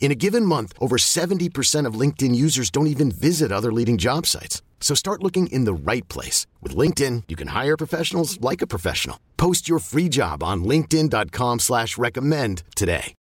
[0.00, 4.24] In a given month, over 70% of LinkedIn users don't even visit other leading job
[4.24, 4.62] sites.
[4.80, 6.46] So start looking in the right place.
[6.62, 9.20] With LinkedIn, you can hire professionals like a professional.
[9.36, 13.14] Post your free job on linkedin.com slash recommend today.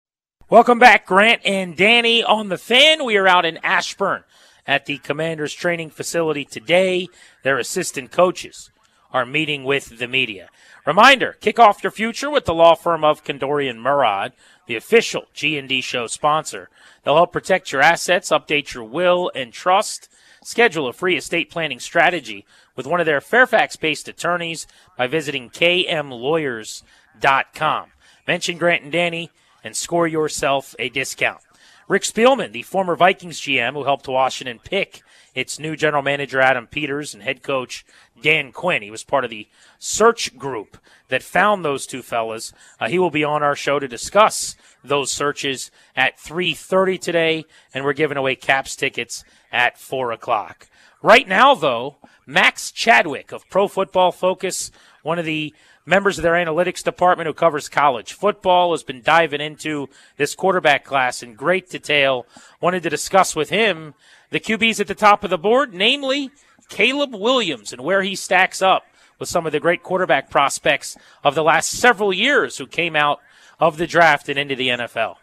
[0.49, 3.03] Welcome back, Grant and Danny on the fan.
[3.03, 4.23] We are out in Ashburn
[4.65, 7.09] at the Commanders training facility today.
[7.43, 8.71] Their assistant coaches
[9.11, 10.47] are meeting with the media.
[10.85, 14.31] Reminder, kick off your future with the law firm of Condorian Murad
[14.67, 16.69] the official G&D show sponsor.
[17.03, 20.09] They'll help protect your assets, update your will and trust,
[20.43, 27.91] schedule a free estate planning strategy with one of their Fairfax-based attorneys by visiting kmlawyers.com.
[28.27, 29.31] Mention Grant and Danny
[29.63, 31.39] and score yourself a discount.
[31.87, 35.01] Rick Spielman, the former Vikings GM who helped Washington pick
[35.37, 37.85] its new general manager Adam Peters and head coach
[38.23, 38.81] Dan Quinn.
[38.81, 42.53] He was part of the search group that found those two fellas.
[42.79, 47.85] Uh, he will be on our show to discuss those searches at 3.30 today, and
[47.85, 50.69] we're giving away caps tickets at 4 o'clock.
[51.03, 54.71] Right now, though, Max Chadwick of Pro Football Focus,
[55.03, 55.53] one of the
[55.85, 59.87] members of their analytics department who covers college football, has been diving into
[60.17, 62.25] this quarterback class in great detail.
[62.59, 63.93] Wanted to discuss with him
[64.29, 66.31] the QBs at the top of the board, namely
[66.69, 68.85] Caleb Williams and where he stacks up
[69.19, 73.19] with some of the great quarterback prospects of the last several years who came out
[73.59, 75.15] of the draft and into the NFL?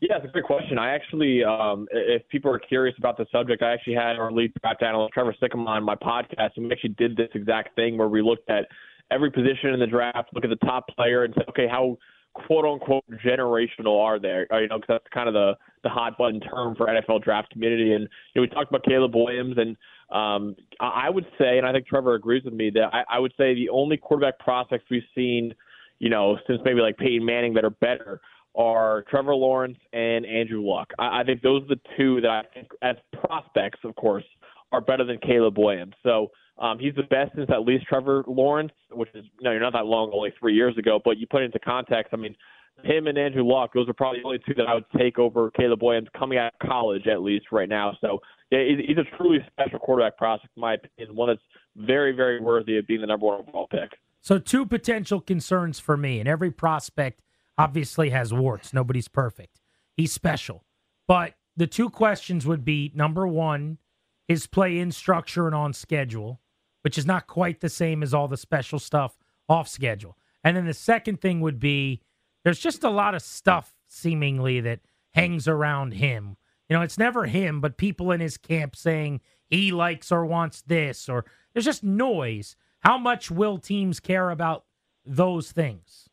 [0.00, 0.78] Yeah, it's a great question.
[0.78, 4.52] I actually, um, if people are curious about the subject, I actually had our lead
[4.60, 8.08] draft analyst Trevor Sikkema on my podcast, and we actually did this exact thing where
[8.08, 8.66] we looked at
[9.10, 11.96] every position in the draft, look at the top player, and say, okay, how
[12.34, 14.46] quote unquote generational are there?
[14.52, 17.92] You know, because that's kind of the the hot button term for NFL draft community.
[17.92, 19.76] And you know, we talked about Caleb Williams, and
[20.10, 23.32] um, I would say, and I think Trevor agrees with me, that I, I would
[23.36, 25.54] say the only quarterback prospects we've seen,
[25.98, 28.20] you know, since maybe like Peyton Manning that are better
[28.56, 30.92] are Trevor Lawrence and Andrew Luck.
[30.98, 34.24] I, I think those are the two that I think, as prospects, of course,
[34.72, 35.94] are better than Caleb Williams.
[36.02, 39.60] So um, he's the best since at least Trevor Lawrence, which is you know you're
[39.60, 41.00] not that long, only three years ago.
[41.04, 42.12] But you put it into context.
[42.12, 42.36] I mean,
[42.82, 45.50] him and Andrew Luck, those are probably the only two that I would take over
[45.50, 47.96] Caleb Williams coming out of college at least right now.
[48.00, 48.20] So
[48.50, 51.40] yeah, he's a truly special quarterback prospect in my opinion, one that's
[51.76, 53.90] very, very worthy of being the number one overall pick.
[54.20, 57.20] So two potential concerns for me, and every prospect
[57.58, 58.72] obviously has warts.
[58.72, 59.60] Nobody's perfect.
[59.96, 60.64] He's special.
[61.06, 63.78] But the two questions would be number one,
[64.26, 66.40] his play in structure and on schedule,
[66.84, 69.16] which is not quite the same as all the special stuff
[69.48, 70.18] off schedule.
[70.44, 72.02] And then the second thing would be
[72.44, 74.80] there's just a lot of stuff seemingly that
[75.14, 76.36] hangs around him.
[76.68, 80.60] You know, it's never him, but people in his camp saying he likes or wants
[80.60, 82.54] this, or there's just noise.
[82.80, 84.64] How much will teams care about
[85.06, 86.10] those things?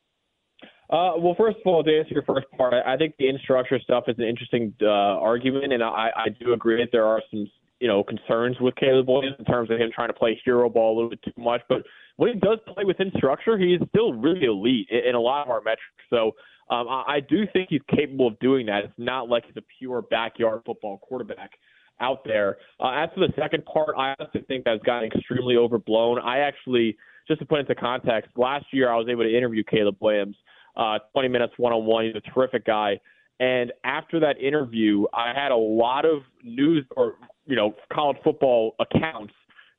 [0.89, 4.05] Uh, well, first of all, to answer your first part, I, think the infrastructure stuff
[4.07, 7.49] is an interesting uh, argument, and I, I do agree that there are some
[7.81, 10.93] you know concerns with Caleb Williams in terms of him trying to play hero ball
[10.93, 11.61] a little bit too much.
[11.67, 11.81] But
[12.15, 15.59] when he does play within structure, he's still really elite in, a lot of our
[15.61, 15.81] metrics.
[16.09, 16.33] So
[16.69, 18.85] um, I, I do think he's capable of doing that.
[18.85, 21.51] It's not like he's a pure backyard football quarterback
[21.99, 22.57] out there.
[22.79, 26.19] Uh, as for the second part, I honestly think that's gotten extremely overblown.
[26.19, 26.97] I actually,
[27.27, 30.35] just to put into context, last year I was able to interview Caleb Williams,
[30.75, 32.05] uh, 20 minutes one on one.
[32.05, 32.99] He's a terrific guy.
[33.39, 37.15] And after that interview, I had a lot of news or
[37.51, 39.33] you know, college football accounts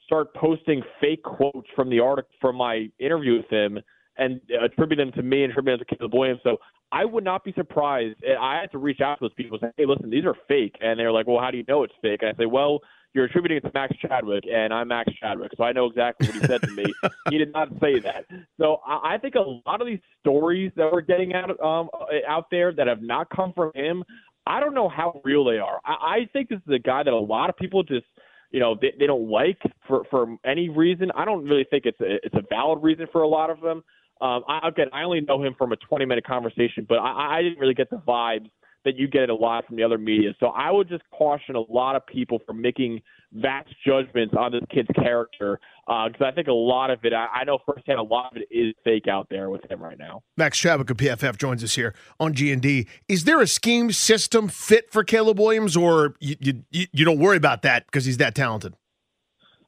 [0.04, 3.78] start posting fake quotes from the article from my interview with him
[4.18, 6.40] and attribute them to me and attribute them to Caleb Williams.
[6.44, 6.58] So
[6.92, 8.18] I would not be surprised.
[8.38, 10.76] I had to reach out to those people and say, hey, listen, these are fake.
[10.82, 12.20] And they're like, well, how do you know it's fake?
[12.20, 12.80] And I say, well,
[13.14, 16.36] you're attributing it to Max Chadwick, and I'm Max Chadwick, so I know exactly what
[16.36, 16.84] he said to me.
[17.30, 18.24] he did not say that.
[18.58, 21.90] So I, I think a lot of these stories that we're getting out um,
[22.26, 24.02] out there that have not come from him,
[24.46, 25.80] I don't know how real they are.
[25.84, 28.06] I, I think this is a guy that a lot of people just–
[28.52, 29.58] you know they, they don't like
[29.88, 31.10] for for any reason.
[31.16, 33.82] I don't really think it's a it's a valid reason for a lot of them.
[34.20, 37.42] Um, I, again, I only know him from a 20 minute conversation, but I, I
[37.42, 38.50] didn't really get the vibes
[38.84, 40.34] that you get it a lot from the other media.
[40.40, 43.00] So I would just caution a lot of people from making
[43.32, 47.26] vast judgments on this kid's character because uh, I think a lot of it, I,
[47.40, 50.22] I, know firsthand, a lot of it is fake out there with him right now.
[50.36, 52.86] Max Chadwick of PFF joins us here on G and D.
[53.08, 56.36] Is there a scheme system fit for Caleb Williams, or you
[56.70, 58.74] you, you don't worry about that because he's that talented?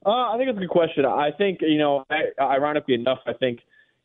[0.07, 1.05] Uh, I think it's a good question.
[1.07, 3.61] I think you know, I, ironically enough, I think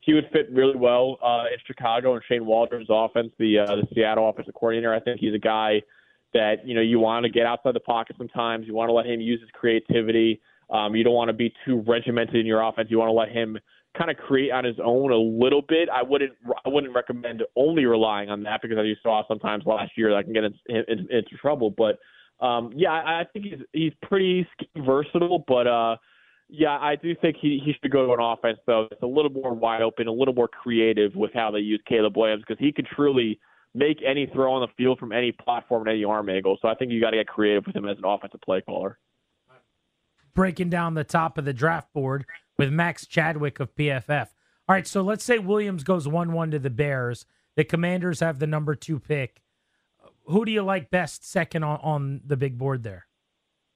[0.10, 3.88] he would fit really well uh, in Chicago and Shane Waldron's offense, the uh, the
[3.94, 4.92] Seattle offensive coordinator.
[4.92, 5.84] I think he's a guy
[6.34, 8.66] that you know you want to get outside the pocket sometimes.
[8.66, 10.42] You want to let him use his creativity.
[10.72, 12.88] Um, you don't want to be too regimented in your offense.
[12.90, 13.60] You want to let him
[13.96, 15.90] kind of create on his own a little bit.
[15.94, 16.34] I wouldn't
[16.66, 20.24] I wouldn't recommend only relying on that because as you saw sometimes last year that
[20.24, 21.70] can get into, into trouble.
[21.70, 22.00] But
[22.44, 25.98] um, yeah, I, I think he's he's pretty versatile, but uh,
[26.50, 28.88] yeah, I do think he he should go to an offense though.
[28.92, 32.18] It's a little more wide open, a little more creative with how they use Caleb
[32.18, 33.40] Williams because he can truly
[33.76, 36.58] make any throw on the field from any platform and any arm angle.
[36.62, 38.98] So I think you got to get creative with him as an offensive play caller.
[40.34, 42.26] Breaking down the top of the draft board
[42.58, 44.30] with Max Chadwick of PFF.
[44.68, 47.26] All right, so let's say Williams goes 1 1 to the Bears.
[47.56, 49.42] The Commanders have the number two pick.
[50.26, 53.09] Who do you like best second on, on the big board there?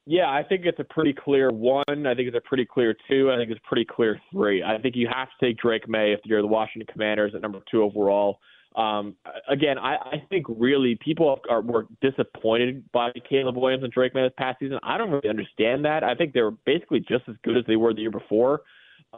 [0.06, 1.84] Yeah, I think it's a pretty clear one.
[1.88, 3.32] I think it's a pretty clear two.
[3.32, 4.62] I think it's a pretty clear three.
[4.62, 7.60] I think you have to take Drake Maye if you're the Washington Commanders at number
[7.72, 8.40] two overall.
[8.76, 9.16] Um,
[9.50, 14.24] again, I, I think really people are were disappointed by Caleb Williams and Drake Maye
[14.24, 14.80] this past season.
[14.84, 16.04] I don't really understand that.
[16.04, 18.62] I think they were basically just as good as they were the year before,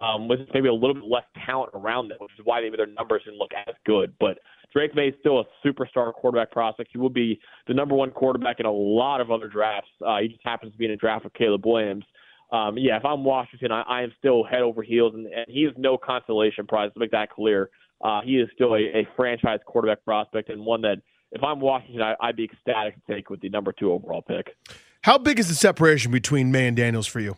[0.02, 2.86] um, with maybe a little bit less talent around them, which is why maybe their
[2.88, 4.14] numbers didn't look as good.
[4.20, 4.40] But
[4.74, 6.90] Drake Maye is still a superstar quarterback prospect.
[6.92, 9.90] He will be the number one quarterback in a lot of other drafts.
[10.06, 12.04] Uh, he just happens to be in a draft with Caleb Williams.
[12.52, 15.62] Um, yeah, if I'm Washington, I, I am still head over heels, and, and he
[15.62, 16.92] is no consolation prize.
[16.94, 17.70] To make that clear,
[18.04, 20.98] uh, he is still a, a franchise quarterback prospect and one that,
[21.32, 24.56] if I'm Washington, I, I'd be ecstatic to take with the number two overall pick.
[25.02, 27.38] How big is the separation between Maye and Daniels for you?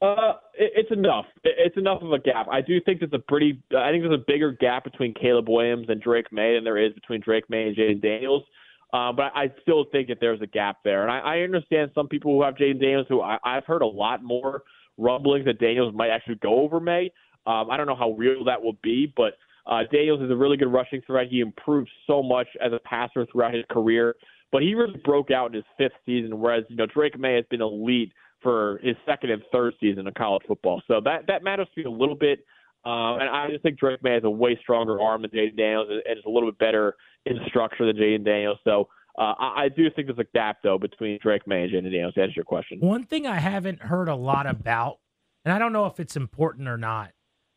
[0.00, 1.26] Uh, it, it's enough.
[1.44, 2.46] It, it's enough of a gap.
[2.50, 3.62] I do think there's a pretty.
[3.76, 6.92] I think there's a bigger gap between Caleb Williams and Drake Maye than there is
[6.92, 8.44] between Drake Maye and Jayden Daniels.
[8.92, 12.08] Uh, but I still think that there's a gap there, and I, I understand some
[12.08, 14.62] people who have Jayden Daniels who I, I've heard a lot more
[14.96, 17.10] rumblings that Daniels might actually go over Maye.
[17.46, 19.34] Um, I don't know how real that will be, but
[19.66, 21.26] uh, Daniels is a really good rushing threat.
[21.28, 24.14] He improved so much as a passer throughout his career,
[24.52, 27.44] but he really broke out in his fifth season, whereas you know Drake Maye has
[27.50, 28.12] been elite
[28.42, 30.82] for his second and third season of college football.
[30.86, 32.40] So that that matters to me a little bit.
[32.84, 35.88] Um, and I just think Drake Maye has a way stronger arm than Jayden Daniels
[35.90, 36.94] and is a little bit better
[37.26, 38.58] in structure than Jayden Daniels.
[38.64, 38.88] So
[39.18, 42.14] uh, I, I, do think there's a gap, though, between Drake Maye and Jayden Daniels
[42.14, 42.78] to answer your question.
[42.80, 45.00] One thing I haven't heard a lot about,
[45.44, 47.10] and I don't know if it's important or not,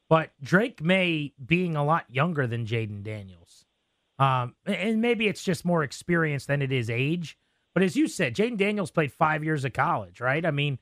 [0.10, 3.66] but Drake Maye being a lot younger than Jayden Daniels.
[4.18, 7.38] Um, and maybe it's just more experience than it is age.
[7.74, 10.46] But as you said, Jayden Daniels played five years of college, right?
[10.46, 10.80] I mean,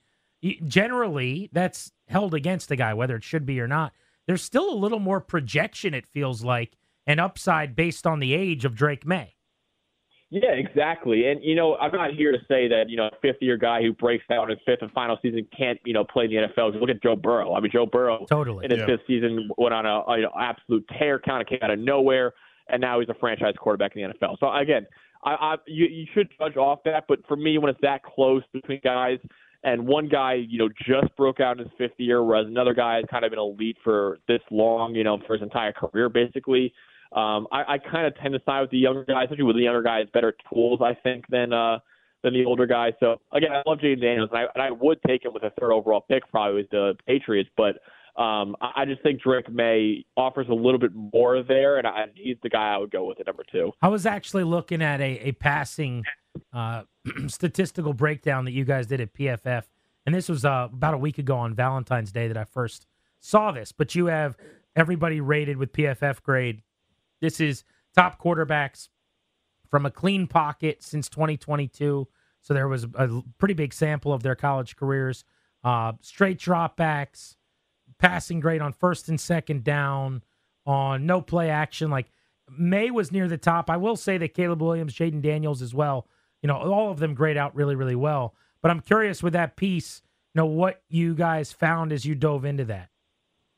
[0.66, 3.94] generally that's held against the guy, whether it should be or not.
[4.28, 8.66] There's still a little more projection, it feels like, and upside based on the age
[8.66, 9.36] of Drake Maye.
[10.32, 11.28] Yeah, exactly.
[11.28, 13.82] And you know, I'm not here to say that you know a fifth year guy
[13.82, 16.38] who breaks out in his fifth and final season can't you know play in the
[16.38, 16.80] NFL.
[16.80, 17.56] look at Joe Burrow.
[17.56, 18.86] I mean, Joe Burrow totally in his yeah.
[18.86, 21.80] fifth season went on a, a you know, absolute tear, kind of came out of
[21.80, 22.34] nowhere,
[22.68, 24.38] and now he's a franchise quarterback in the NFL.
[24.40, 24.86] So again,
[25.24, 27.06] I, I you, you should judge off that.
[27.08, 29.20] But for me, when it's that close between guys,
[29.64, 32.96] and one guy, you know, just broke out in his fifth year, whereas another guy
[32.96, 36.74] has kind of been elite for this long, you know, for his entire career, basically.
[37.12, 39.64] Um, I, I kind of tend to side with the younger guys, especially with the
[39.64, 41.80] younger guys, better tools, I think, than uh,
[42.24, 42.94] than the older guys.
[43.00, 45.52] So again, I love Jayden Daniels, and I, and I would take him with a
[45.60, 47.80] third overall pick, probably with the Patriots, but
[48.20, 52.38] um, I, just think Drake Maye offers a little bit more there, and I, he's
[52.44, 53.72] the guy I would go with at number two.
[53.82, 56.04] I was actually looking at a, a passing
[56.54, 56.84] uh,
[57.28, 59.64] statistical breakdown that you guys did at PFF,
[60.06, 62.88] and this was uh, about a week ago on Valentine's Day that I first
[63.20, 63.72] saw this.
[63.72, 64.38] But you have
[64.76, 66.62] everybody rated with PFF grade
[67.22, 67.64] this is
[67.96, 68.90] top quarterbacks
[69.70, 72.08] from a clean pocket since 2022
[72.42, 75.26] So there was a pretty big sample of their college careers.
[75.64, 77.36] Uh, straight dropbacks,
[78.00, 80.24] passing grade on first and second down,
[80.66, 81.90] on no play action.
[81.90, 82.08] Like
[82.50, 83.70] Maye was near the top.
[83.70, 86.08] I will say that Caleb Williams, Jayden Daniels as well,
[86.42, 88.34] you know, all of them grade out really, really well.
[88.62, 90.02] But I'm curious with that piece,
[90.34, 92.90] you know, what you guys found as you dove into that.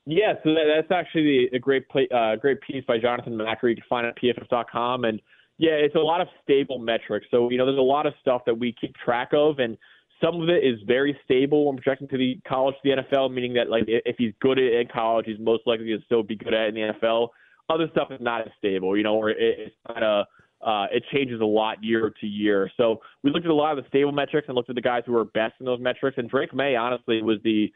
[0.06, 3.70] Yeah, so that, that's actually a great play, uh, great piece by Jonathan Macri.
[3.70, 5.06] You can find at pff.com.
[5.06, 5.22] And
[5.58, 7.28] yeah, it's a lot of stable metrics.
[7.30, 9.60] So, you know, there's a lot of stuff that we keep track of.
[9.60, 9.78] And
[10.24, 13.54] some of it is very stable when projecting to the college to the NFL, meaning
[13.54, 16.54] that like if he's good at in college, he's most likely to still be good
[16.54, 17.30] at in the NFL.
[17.70, 20.26] Other stuff is not as stable, you know, or it, it's kind of
[20.66, 22.70] uh, it changes a lot year to year.
[22.78, 25.04] So we looked at a lot of the stable metrics and looked at the guys
[25.06, 26.18] who were best in those metrics.
[26.18, 27.72] And Drake Maye, honestly, was the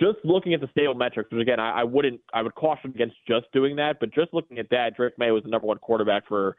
[0.00, 1.30] just looking at the stable metrics.
[1.32, 3.96] Which again, I, I wouldn't, I would caution against just doing that.
[4.00, 6.56] But just looking at that, Drake Maye was the number one quarterback for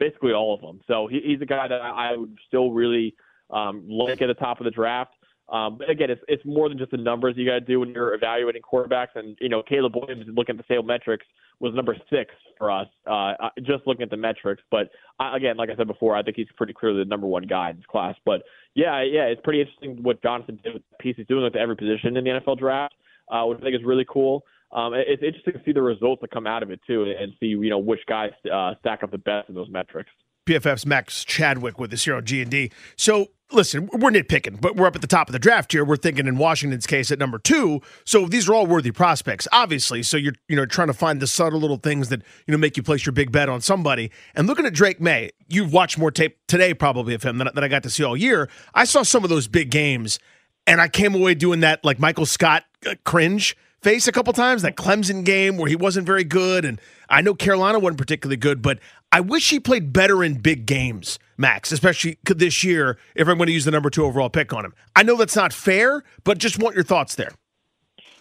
[0.00, 0.80] basically all of them.
[0.88, 3.14] So he, he's a guy that I would still really
[3.52, 5.12] um, at the top of the draft.
[5.48, 7.90] Um, but again, it's it's more than just the numbers you got to do when
[7.90, 9.14] you're evaluating quarterbacks.
[9.14, 11.26] And you know, Caleb Williams, looking at the stable metrics,
[11.60, 14.62] was number six for us, uh, uh, just looking at the metrics.
[14.70, 17.42] But I, again, like I said before, I think he's pretty clearly the number one
[17.42, 18.14] guy in this class.
[18.24, 18.42] But
[18.74, 21.76] yeah, yeah, it's pretty interesting what Jonathan did with the piece he's doing with every
[21.76, 22.94] position in the NFL draft,
[23.30, 24.44] uh, which I think is really cool.
[24.72, 27.46] Um, it's interesting to see the results that come out of it too, and see
[27.46, 30.08] you know which guys uh, stack up the best in those metrics.
[30.46, 32.72] PFF's Max Chadwick with us here on G&D.
[32.96, 35.84] So, listen, we're nitpicking, but we're up at the top of the draft here.
[35.84, 37.80] We're thinking in Washington's case at number two.
[38.04, 40.02] So these are all worthy prospects, obviously.
[40.02, 42.76] So you're you know trying to find the subtle little things that you know make
[42.76, 44.10] you place your big bet on somebody.
[44.34, 47.64] And looking at Drake Maye, you've watched more tape today probably of him than, than
[47.64, 48.48] I got to see all year.
[48.74, 50.18] I saw some of those big games,
[50.66, 54.62] and I came away doing that like Michael Scott uh, cringe face a couple times.
[54.62, 58.62] That Clemson game where he wasn't very good, and I know Carolina wasn't particularly good,
[58.62, 58.78] but
[59.10, 63.48] I wish he played better in big games, Max, especially this year if I'm going
[63.48, 64.74] to use the number two overall pick on him.
[64.96, 67.32] I know that's not fair, but just want your thoughts there.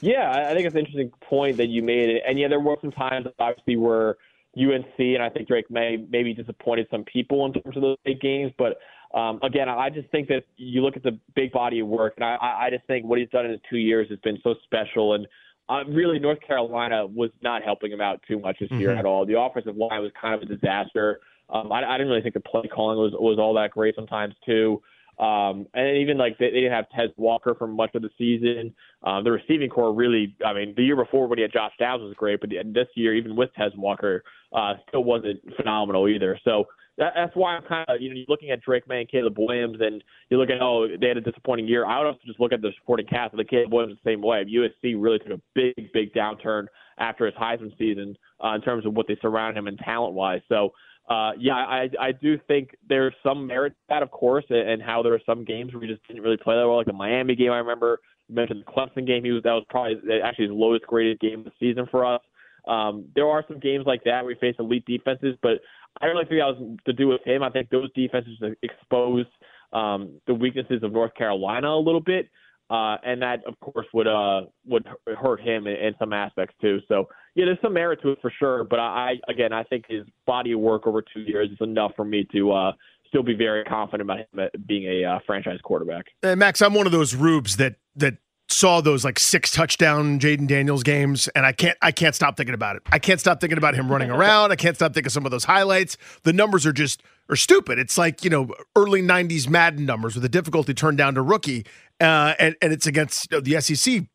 [0.01, 2.21] Yeah, I think it's an interesting point that you made.
[2.27, 4.17] And yeah, there were some times obviously where
[4.57, 8.19] UNC and I think Drake Maye maybe disappointed some people in terms of those big
[8.19, 8.51] games.
[8.57, 8.79] But
[9.13, 12.25] um, again, I just think that you look at the big body of work, and
[12.25, 15.13] I, I just think what he's done in his two years has been so special.
[15.13, 15.27] And
[15.71, 18.81] uh, really, North Carolina was not helping him out too much this mm-hmm.
[18.81, 19.25] year at all.
[19.25, 21.21] The offensive line was kind of a disaster.
[21.49, 24.35] Um, I, I didn't really think the play calling was was all that great sometimes
[24.45, 24.81] too.
[25.17, 28.73] Um, and even like they, they didn't have Tez Walker for much of the season.
[29.03, 32.01] Um, the receiving corps really, I mean, the year before when he had Josh Downs
[32.01, 36.37] was great, but this year, even with Tez Walker, uh, still wasn't phenomenal either.
[36.43, 36.65] So
[36.97, 39.37] that, that's why I'm kind of, you know, you're looking at Drake Maye and Caleb
[39.37, 41.85] Williams, and you look at, oh, they had a disappointing year.
[41.85, 44.21] I would also just look at the supporting cast of the Caleb Williams the same
[44.21, 44.43] way.
[44.45, 46.65] USC really took a big, big downturn
[46.97, 50.41] after his Heisman season uh, in terms of what they surround him and talent wise.
[50.49, 50.71] So,
[51.09, 55.01] uh, yeah, I I do think there's some merit to that, of course, and how
[55.01, 57.35] there are some games where we just didn't really play that well, like the Miami
[57.35, 57.51] game.
[57.51, 59.23] I remember you mentioned the Clemson game.
[59.25, 62.21] He was that was probably actually his lowest graded game of the season for us.
[62.67, 65.59] Um, there are some games like that where we face elite defenses, but
[65.99, 67.43] I really think that was to do with him.
[67.43, 69.29] I think those defenses exposed
[69.73, 72.29] um, the weaknesses of North Carolina a little bit,
[72.69, 74.87] uh, and that of course would uh, would
[75.19, 76.79] hurt him in, in some aspects too.
[76.87, 78.63] So yeah, there's some merit to it for sure.
[78.63, 82.05] But I again, I think his body of work over two years is enough for
[82.05, 82.71] me to uh,
[83.07, 86.05] still be very confident about him being a uh, franchise quarterback.
[86.23, 88.17] And Max, I'm one of those rubes that that
[88.51, 92.53] saw those like six touchdown Jayden Daniels games, and I can't I can't stop thinking
[92.53, 92.83] about it.
[92.91, 94.51] I can't stop thinking about him running around.
[94.51, 95.97] I can't stop thinking of some of those highlights.
[96.23, 97.79] The numbers are just are stupid.
[97.79, 101.65] It's like you know early '90s Madden numbers with the difficulty turned down to rookie,
[101.99, 104.05] uh, and and it's against you know, the SEC.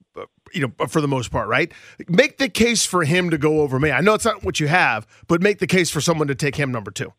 [0.55, 1.73] You know, for the most part, right?
[2.09, 3.91] Make the case for him to go over me.
[3.91, 6.55] I know it's not what you have, but make the case for someone to take
[6.55, 7.13] him number two.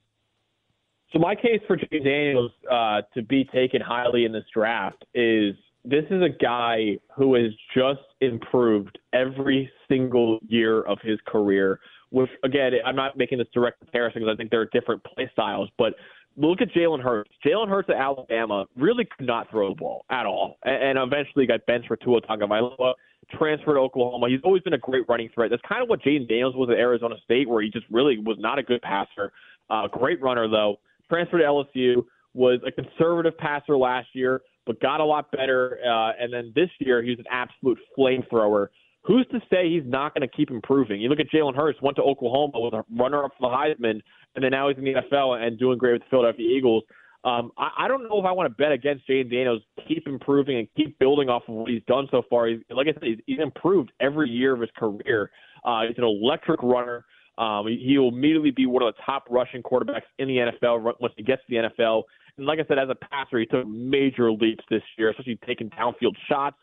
[1.11, 5.55] So my case for Jay Daniels uh, to be taken highly in this draft is
[5.89, 11.79] this is a guy who has just improved every single year of his career.
[12.09, 15.29] Which again, I'm not making this direct comparison because I think there are different play
[15.33, 15.93] styles, but
[16.37, 17.31] look at Jalen Hurts.
[17.45, 21.65] Jalen Hurts at Alabama really could not throw the ball at all, and, eventually got
[21.65, 22.93] benched for Tua Tagovailoa.
[23.37, 24.29] Transferred to Oklahoma.
[24.29, 25.49] He's always been a great running threat.
[25.49, 28.37] That's kind of what Jayden Daniels was at Arizona State, where he just really was
[28.39, 29.33] not a good passer.
[29.69, 30.77] Uh, great runner though.
[31.09, 32.05] Transferred to LSU.
[32.33, 35.79] Was a conservative passer last year but got a lot better.
[35.83, 38.67] Uh, and then this year, he was an absolute flamethrower.
[39.03, 40.99] Who's to say he's not going to keep improving?
[40.99, 44.01] You look at Jalen Hurts, went to Oklahoma, was a runner-up for the Heisman,
[44.35, 46.83] and then now he's in the NFL and doing great with the Philadelphia Eagles.
[47.23, 49.61] Um, I, I don't know if I want to bet against Jayden Daniels.
[49.87, 52.47] Keep improving and keep building off of what he's done so far.
[52.47, 55.31] He's, like I said, he's, he's improved every year of his career.
[55.63, 57.05] Uh, he's an electric runner.
[57.37, 61.13] Um, he will immediately be one of the top rushing quarterbacks in the NFL once
[61.15, 62.03] he gets to the NFL.
[62.37, 65.69] And like I said, as a passer, he took major leaps this year, especially taking
[65.71, 66.57] downfield shots.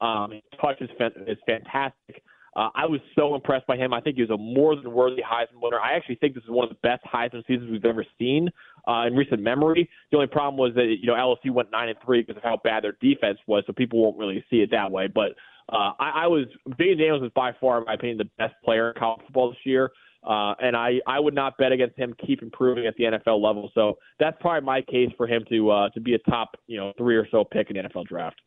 [0.00, 0.88] Um, his touch is,
[1.26, 2.22] is fantastic.
[2.56, 3.92] Uh, I was so impressed by him.
[3.92, 5.78] I think he was a more than worthy Heisman winner.
[5.78, 8.48] I actually think this is one of the best Heisman seasons we've ever seen
[8.88, 9.88] uh, in recent memory.
[10.10, 12.58] The only problem was that you know LSU went nine and three because of how
[12.62, 15.06] bad their defense was, so people won't really see it that way.
[15.06, 15.36] But
[15.68, 18.90] uh, I, I was Jayden Daniels is by far, in my opinion, the best player
[18.90, 19.90] in college football this year.
[20.22, 23.70] Uh, and I, I would not bet against him keep improving at the NFL level.
[23.74, 26.92] So that's probably my case for him to uh, to be a top you know
[26.98, 28.40] three or so pick in the NFL draft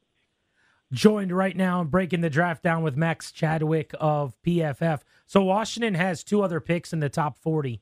[0.94, 5.02] joined right now and breaking the draft down with Max Chadwick of PFF.
[5.26, 7.82] So Washington has two other picks in the top 40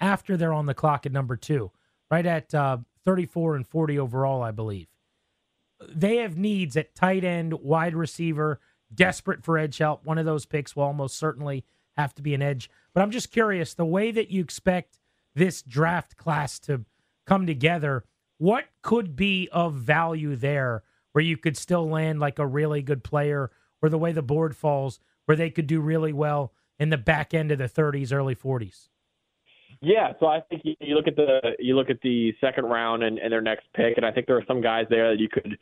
[0.00, 1.70] after they're on the clock at number two,
[2.10, 4.88] right at uh, 34 and 40 overall, I believe.
[5.88, 8.60] They have needs at tight end, wide receiver,
[8.92, 10.04] desperate for edge help.
[10.04, 11.64] One of those picks will almost certainly
[11.96, 12.70] have to be an edge.
[12.94, 14.98] But I'm just curious the way that you expect
[15.34, 16.84] this draft class to
[17.26, 18.04] come together,
[18.38, 20.82] what could be of value there?
[21.12, 24.56] where you could still land like a really good player, or the way the board
[24.56, 28.34] falls, where they could do really well in the back end of the 30s, early
[28.34, 28.88] 40s?
[29.80, 33.18] Yeah, so I think you, look at the you look at the second round and,
[33.18, 35.58] and their next pick, and I think there are some guys there that you could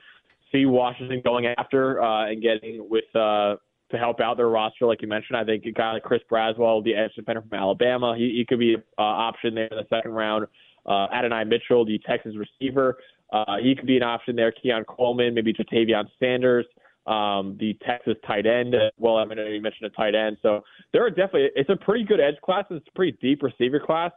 [0.53, 3.57] see Washington going after uh, and getting with uh,
[3.91, 5.37] to help out their roster, like you mentioned.
[5.37, 8.59] I think a guy like Chris Braswell, the edge defender from Alabama, he, he could
[8.59, 10.47] be an uh, option there in the second round.
[10.87, 12.99] Uh, Adonai Mitchell, the Texas receiver,
[13.33, 14.53] uh, he could be an option there.
[14.53, 16.67] Keon Coleman, maybe Ja'Tavion Sanders,
[17.07, 18.75] um, the Texas tight end.
[18.99, 20.39] Well, I mean, you mentioned a tight end.
[20.43, 22.65] So there are definitely, it's a pretty good edge class.
[22.71, 24.13] It's a pretty deep receiver class.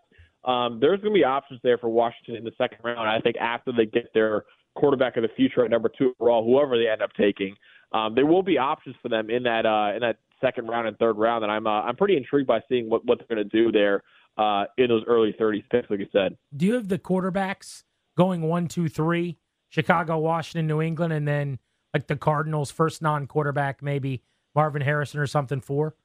[0.46, 3.08] Um, there's going to be options there for Washington in the second round.
[3.08, 4.44] I think after they get their
[4.76, 7.56] quarterback of the future at number two overall, whoever they end up taking,
[7.94, 10.98] um, there will be options for them in that uh, in that second round and
[10.98, 11.44] third round.
[11.44, 14.04] And I'm uh, I'm pretty intrigued by seeing what, what they're going to do there
[14.38, 16.38] uh, in those early 30s picks, like you said.
[16.56, 17.84] Do you have the quarterbacks
[18.18, 19.38] going one, two, three,
[19.70, 21.60] Chicago, Washington, New England, and then
[21.94, 24.24] like the Cardinals' first non-quarterback, maybe
[24.56, 25.96] Marvin Harrison or something four?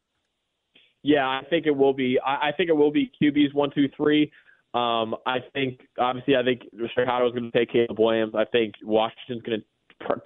[1.03, 2.19] Yeah, I think it will be.
[2.25, 4.31] I, I think it will be QBs one, two, three.
[4.75, 6.63] Um, I think obviously, I think
[6.95, 8.35] Chicago's going to take Caleb Williams.
[8.35, 9.67] I think Washington's going to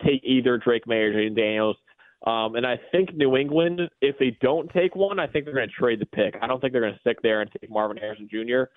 [0.04, 1.76] take either Drake Maye or Jayden Daniels.
[2.26, 5.68] Um, and I think New England, if they don't take one, I think they're going
[5.68, 6.36] to trade the pick.
[6.40, 8.70] I don't think they're going to stick there and take Marvin Harrison Jr.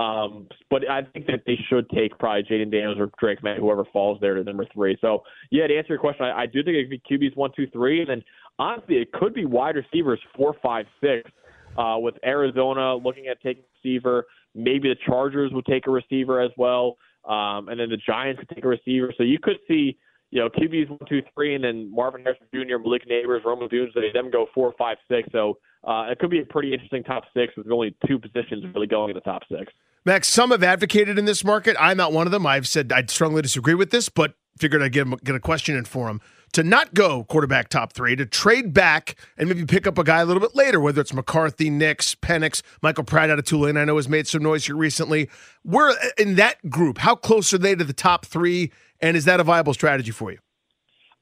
[0.00, 3.84] Um, but I think that they should take probably Jayden Daniels or Drake Maye, whoever
[3.92, 4.96] falls there to number three.
[5.00, 7.50] So yeah, to answer your question, I, I do think it could be QBs one,
[7.56, 8.22] two, three, and then
[8.58, 11.30] honestly, it could be wide receivers four, five, six.
[11.78, 16.50] Uh, with Arizona looking at taking receiver, maybe the Chargers would take a receiver as
[16.56, 19.14] well, um, and then the Giants could take a receiver.
[19.16, 19.96] So you could see
[20.30, 24.12] you know, QBs one, two, three, and then Marvin Harrison Jr., Malik Nabers, Rome Odunze,
[24.12, 25.28] them go four, five, six.
[25.32, 28.86] So uh, it could be a pretty interesting top six with only two positions really
[28.86, 29.72] going in the top six.
[30.04, 31.76] Max, some have advocated in this market.
[31.78, 32.46] I'm not one of them.
[32.46, 36.08] I've said I'd strongly disagree with this, but figured I'd get, a question in for
[36.08, 36.20] him.
[36.54, 40.20] To not go quarterback top three, to trade back and maybe pick up a guy
[40.20, 43.84] a little bit later, whether it's McCarthy, Nix, Penix, Michael Pratt out of Tulane, I
[43.84, 45.30] know has made some noise here recently.
[45.64, 46.98] We're in that group.
[46.98, 48.72] How close are they to the top three?
[49.00, 50.38] And is that a viable strategy for you?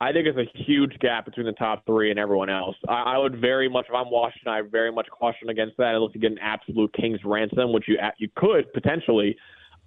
[0.01, 2.77] I think it's a huge gap between the top three and everyone else.
[2.89, 6.15] I, I would very much, if I'm Washington, I very much caution against that unless
[6.15, 9.37] you get an absolute king's ransom, which you you could potentially.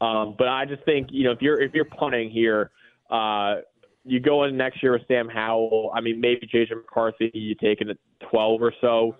[0.02, 2.72] Um, but I just think you know if you're if you're punting here,
[3.10, 3.58] uh,
[4.04, 5.92] you go in next year with Sam Howell.
[5.96, 7.32] I mean, maybe JJ McCarthy.
[7.34, 7.98] You take it at
[8.30, 9.16] 12 or so.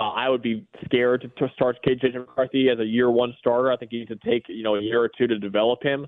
[0.00, 3.72] Uh, I would be scared to, to start JJ McCarthy as a year one starter.
[3.72, 6.06] I think you need to take you know a year or two to develop him.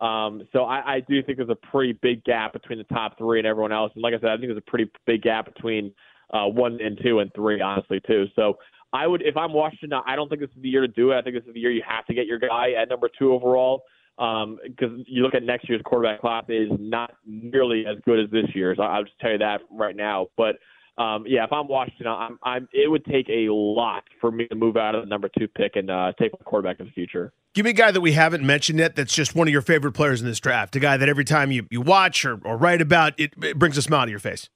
[0.00, 3.38] Um, so I, I do think there's a pretty big gap between the top three
[3.38, 3.92] and everyone else.
[3.94, 5.92] And like I said, I think there's a pretty big gap between
[6.32, 8.26] uh, one and two and three, honestly, too.
[8.34, 8.58] So
[8.92, 11.18] I would, if I'm Washington, I don't think this is the year to do it.
[11.18, 13.32] I think this is the year you have to get your guy at number two
[13.32, 13.82] overall
[14.16, 18.30] because um, you look at next year's quarterback class is not nearly as good as
[18.30, 18.78] this year's.
[18.80, 20.28] I'll just tell you that right now.
[20.36, 20.56] But
[20.96, 24.54] um, yeah, if I'm Washington, I'm, I'm, it would take a lot for me to
[24.54, 27.32] move out of the number two pick and uh, take a quarterback in the future.
[27.52, 29.92] Give me a guy that we haven't mentioned yet that's just one of your favorite
[29.92, 30.76] players in this draft.
[30.76, 33.76] A guy that every time you, you watch or, or write about, it, it brings
[33.76, 34.48] a smile to your face.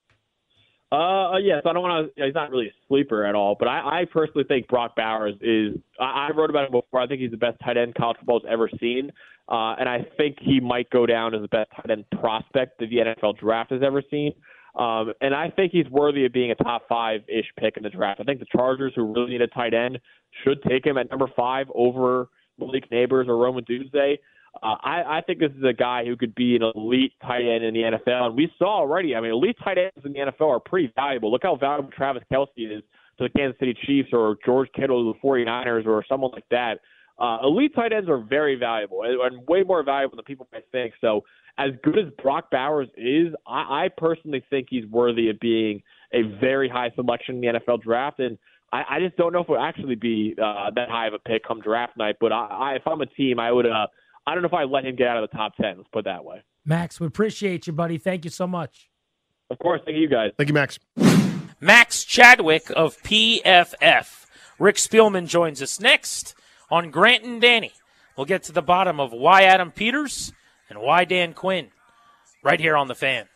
[0.91, 2.25] Uh, yes, I don't want to.
[2.25, 5.77] He's not really a sleeper at all, but I, I personally think Brock Bowers is.
[6.01, 7.01] I, I wrote about him before.
[7.01, 9.13] I think he's the best tight end college football's ever seen,
[9.51, 12.87] uh, and I think he might go down as the best tight end prospect that
[12.89, 14.33] the NFL draft has ever seen.
[14.75, 17.91] Um, and I think he's worthy of being a top five ish pick in the
[17.91, 18.21] draft.
[18.21, 19.99] I think the Chargers, who really need a tight end,
[20.45, 22.29] should take him at number five over
[22.59, 24.19] Malik Nabers or Rome Odunze.
[24.63, 27.65] Uh, I, I think this is a guy who could be an elite tight end
[27.65, 28.27] in the NFL.
[28.27, 31.31] And we saw already, I mean, elite tight ends in the NFL are pretty valuable.
[31.31, 32.83] Look how valuable Travis Kelce is
[33.19, 36.81] to the Kansas City Chiefs or George Kittle to the 49ers or someone like that.
[37.19, 40.65] Uh, elite tight ends are very valuable and, and way more valuable than people might
[40.71, 40.95] think.
[41.01, 41.25] So,
[41.59, 46.23] as good as Brock Bowers is, I, I personally think he's worthy of being a
[46.41, 48.21] very high selection in the NFL draft.
[48.21, 48.39] And
[48.73, 51.19] I, I just don't know if it will actually be uh, that high of a
[51.19, 52.17] pick come draft night.
[52.21, 53.67] But I, I, if I'm a team, I would.
[53.67, 53.89] Uh,
[54.27, 55.79] I don't know if I'd let him get out of the top ten.
[55.79, 56.43] Let's put it that way.
[56.65, 57.99] Max, we appreciate you, buddy.
[57.99, 58.89] Thank you so much.
[59.51, 59.81] Of course.
[59.85, 60.33] Thank you, guys.
[60.37, 60.79] Thank you, Max.
[61.61, 64.27] Max Chadwick of PFF.
[64.61, 66.35] Rick Spielman joins us next
[66.71, 67.73] on Grant and Danny.
[68.17, 70.33] We'll get to the bottom of why Adam Peters
[70.69, 71.69] and why Dan Quinn
[72.43, 73.27] right here on the fan.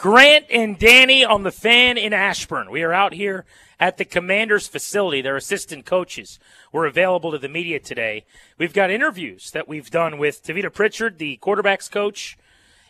[0.00, 2.70] Grant and Danny on the fan in Ashburn.
[2.70, 3.44] We are out here
[3.78, 5.20] at the Commanders facility.
[5.20, 6.38] Their assistant coaches
[6.72, 8.24] were available to the media today.
[8.56, 12.38] We've got interviews that we've done with Tavita Pritchard, the quarterbacks coach,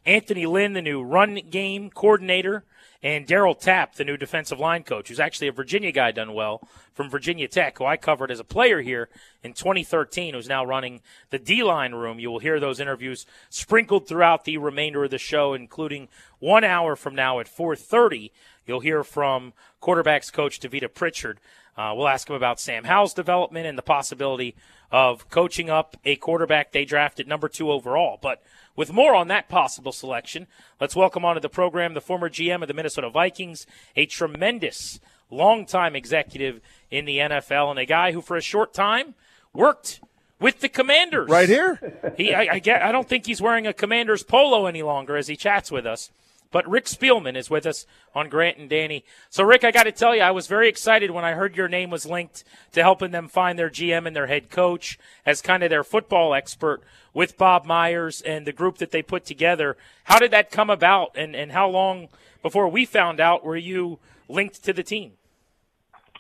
[0.06, 2.62] Anthony Lynn, the new run game coordinator,
[3.02, 6.68] and Darryl Tapp, the new defensive line coach, who's actually a Virginia guy done well
[6.92, 9.08] from Virginia Tech, who I covered as a player here
[9.42, 12.18] in 2013, who's now running the D line room.
[12.18, 16.08] You will hear those interviews sprinkled throughout the remainder of the show, including
[16.38, 18.32] one hour from now at 4:30.
[18.70, 19.52] You'll hear from
[19.82, 21.40] quarterbacks coach Tavita Pritchard.
[21.76, 24.54] Uh, we'll ask him about Sam Howell's development and the possibility
[24.92, 28.16] of coaching up a quarterback they drafted number two overall.
[28.22, 28.40] But
[28.76, 30.46] with more on that possible selection,
[30.80, 35.00] let's welcome onto the program the former GM of the Minnesota Vikings, a tremendous
[35.32, 36.60] longtime executive
[36.92, 39.16] in the NFL, and a guy who, for a short time,
[39.52, 39.98] worked
[40.38, 41.28] with the Commanders.
[41.28, 42.14] Right here.
[42.16, 45.26] He, I, I, get, I don't think he's wearing a Commanders polo any longer as
[45.26, 46.12] he chats with us.
[46.52, 49.04] But Rick Spielman is with us on Grant and Danny.
[49.28, 51.68] So, Rick, I got to tell you, I was very excited when I heard your
[51.68, 55.62] name was linked to helping them find their GM and their head coach as kind
[55.62, 56.82] of their football expert
[57.14, 59.76] with Bob Myers and the group that they put together.
[60.04, 62.08] How did that come about, and, and how long
[62.42, 65.12] before we found out were you linked to the team?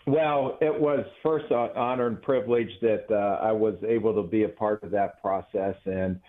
[0.06, 4.44] Well, it was first an honor and privilege that uh, I was able to be
[4.44, 6.20] a part of that process, and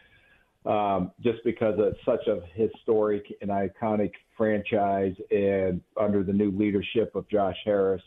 [0.65, 7.15] um, just because it's such a historic and iconic franchise, and under the new leadership
[7.15, 8.03] of Josh Harris,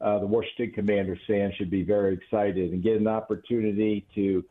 [0.00, 4.44] uh, the Washington Commanders fans should be very excited and get an opportunity to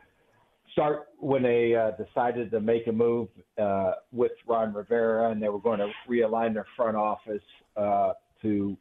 [0.73, 5.49] start when they uh, decided to make a move uh, with Ron Rivera, and they
[5.49, 7.41] were going to realign their front office
[7.75, 8.77] uh, to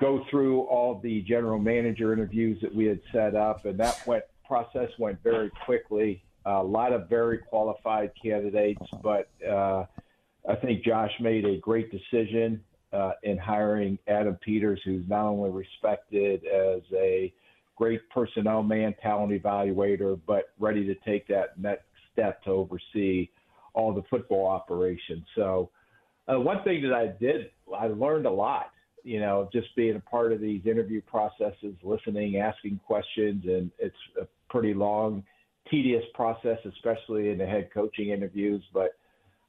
[0.00, 4.24] go through all the general manager interviews that we had set up, and that went
[4.46, 6.22] process went very quickly.
[6.46, 9.84] A lot of very qualified candidates, but uh,
[10.48, 15.50] I think Josh made a great decision uh, in hiring Adam Peters, who's not only
[15.50, 17.32] respected as a
[17.76, 23.28] great personnel man, talent evaluator, but ready to take that next step to oversee
[23.72, 25.24] all the football operations.
[25.34, 25.70] So,
[26.32, 28.70] uh, one thing that I did, I learned a lot
[29.04, 33.94] you know, just being a part of these interview processes, listening, asking questions, and it's
[34.20, 35.22] a pretty long,
[35.70, 38.62] tedious process, especially in the head coaching interviews.
[38.72, 38.96] But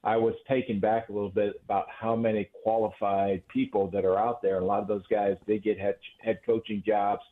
[0.04, 4.40] I was taken back a little bit about how many qualified people that are out
[4.42, 4.58] there.
[4.60, 7.22] A lot of those guys, did get head, head coaching jobs.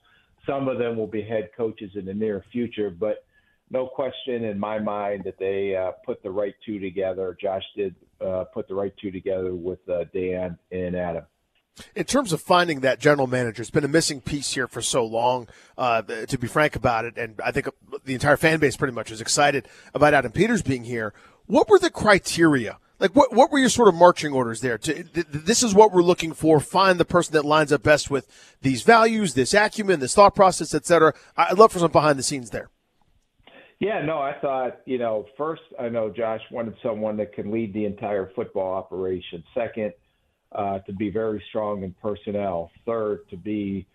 [0.47, 3.25] Some of them will be head coaches in the near future, but
[3.70, 7.37] no question in my mind that they uh, put the right two together.
[7.40, 11.25] Josh did uh, put the right two together with uh, Dan and Adam.
[11.96, 15.04] In terms of finding that general manager, it's been a missing piece here for so
[15.04, 17.16] long, uh, to be frank about it.
[17.16, 17.68] And I think
[18.04, 21.12] the entire fan base pretty much is excited about Adam Peters being here.
[21.46, 22.78] What were the criteria?
[23.00, 24.78] Like, what, what were your sort of marching orders there?
[24.78, 26.60] To, th- this is what we're looking for.
[26.60, 28.28] Find the person that lines up best with
[28.62, 31.12] these values, this acumen, this thought process, et cetera.
[31.37, 32.70] I'd love for some behind the scenes there.
[33.80, 37.74] Yeah, no, I thought, you know, first, I know Josh wanted someone that can lead
[37.74, 39.42] the entire football operation.
[39.52, 39.92] Second,
[40.54, 42.70] uh, to be very strong in personnel.
[42.86, 43.86] Third, to be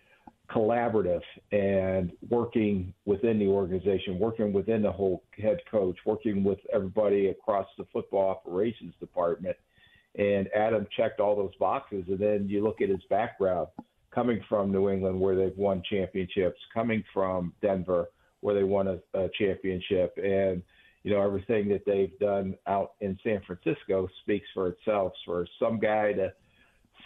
[0.52, 7.28] collaborative and working within the organization, working within the whole head coach, working with everybody
[7.28, 9.56] across the football operations department.
[10.16, 12.04] And Adam checked all those boxes.
[12.08, 13.68] And then you look at his background
[14.14, 18.10] coming from New England, where they've won championships, coming from Denver,
[18.42, 20.18] where they won a, a championship.
[20.18, 20.64] And
[21.04, 25.14] you know everything that they've done out in San Francisco speaks for itself.
[25.26, 26.34] For some guy to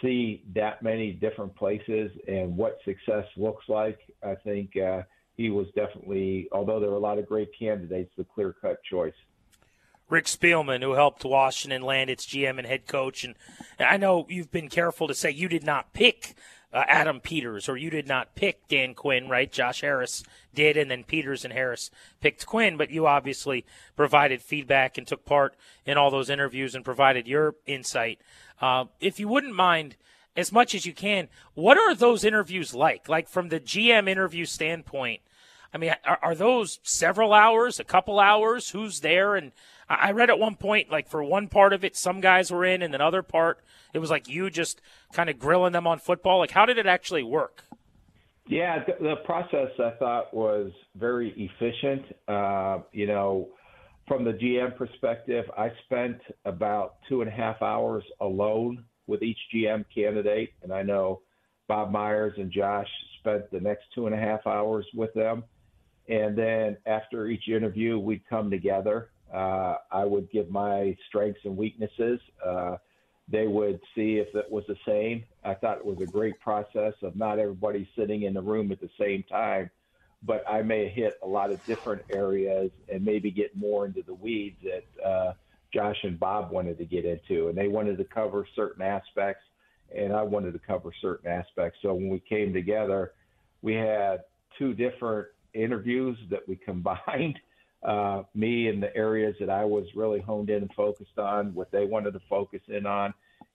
[0.04, 5.02] see that many different places and what success looks like, I think uh,
[5.36, 9.14] he was definitely, although there were a lot of great candidates, the clear cut choice.
[10.08, 13.24] Rick Spielman, who helped Washington land its GM and head coach.
[13.24, 13.34] And
[13.80, 16.34] I know you've been careful to say you did not pick
[16.74, 19.50] uh, Adam Peters, or you did not pick Dan Quinn, right?
[19.50, 23.64] Josh Harris did, and then Peters and Harris picked Quinn, but you obviously
[23.96, 25.54] provided feedback and took part
[25.86, 28.20] in all those interviews and provided your insight.
[28.60, 29.94] Uh, if you wouldn't mind,
[30.36, 33.08] as much as you can, what are those interviews like?
[33.08, 35.20] Like from the GM interview standpoint,
[35.72, 38.70] I mean, are, are those several hours, a couple hours?
[38.70, 39.36] Who's there?
[39.36, 39.52] And
[39.88, 42.82] I read at one point, like for one part of it, some guys were in,
[42.82, 43.60] and another part,
[43.92, 44.80] it was like you just
[45.12, 46.38] kind of grilling them on football.
[46.38, 47.64] Like, how did it actually work?
[48.46, 52.04] Yeah, the process I thought was very efficient.
[52.28, 53.48] Uh, you know,
[54.06, 59.38] from the GM perspective, I spent about two and a half hours alone with each
[59.54, 61.22] GM candidate, and I know
[61.68, 62.88] Bob Myers and Josh
[63.20, 65.44] spent the next two and a half hours with them.
[66.08, 69.10] And then after each interview, we'd come together.
[69.34, 72.20] Uh, I would give my strengths and weaknesses.
[72.44, 72.76] Uh,
[73.28, 75.24] they would see if it was the same.
[75.44, 78.80] I thought it was a great process of not everybody sitting in the room at
[78.80, 79.70] the same time,
[80.22, 84.14] but I may hit a lot of different areas and maybe get more into the
[84.14, 85.32] weeds that uh,
[85.72, 87.48] Josh and Bob wanted to get into.
[87.48, 89.42] And they wanted to cover certain aspects,
[89.94, 91.78] and I wanted to cover certain aspects.
[91.82, 93.12] So when we came together,
[93.62, 94.24] we had
[94.58, 97.38] two different interviews that we combined.
[97.84, 101.70] Uh, me in the areas that I was really honed in and focused on, what
[101.70, 103.12] they wanted to focus in on,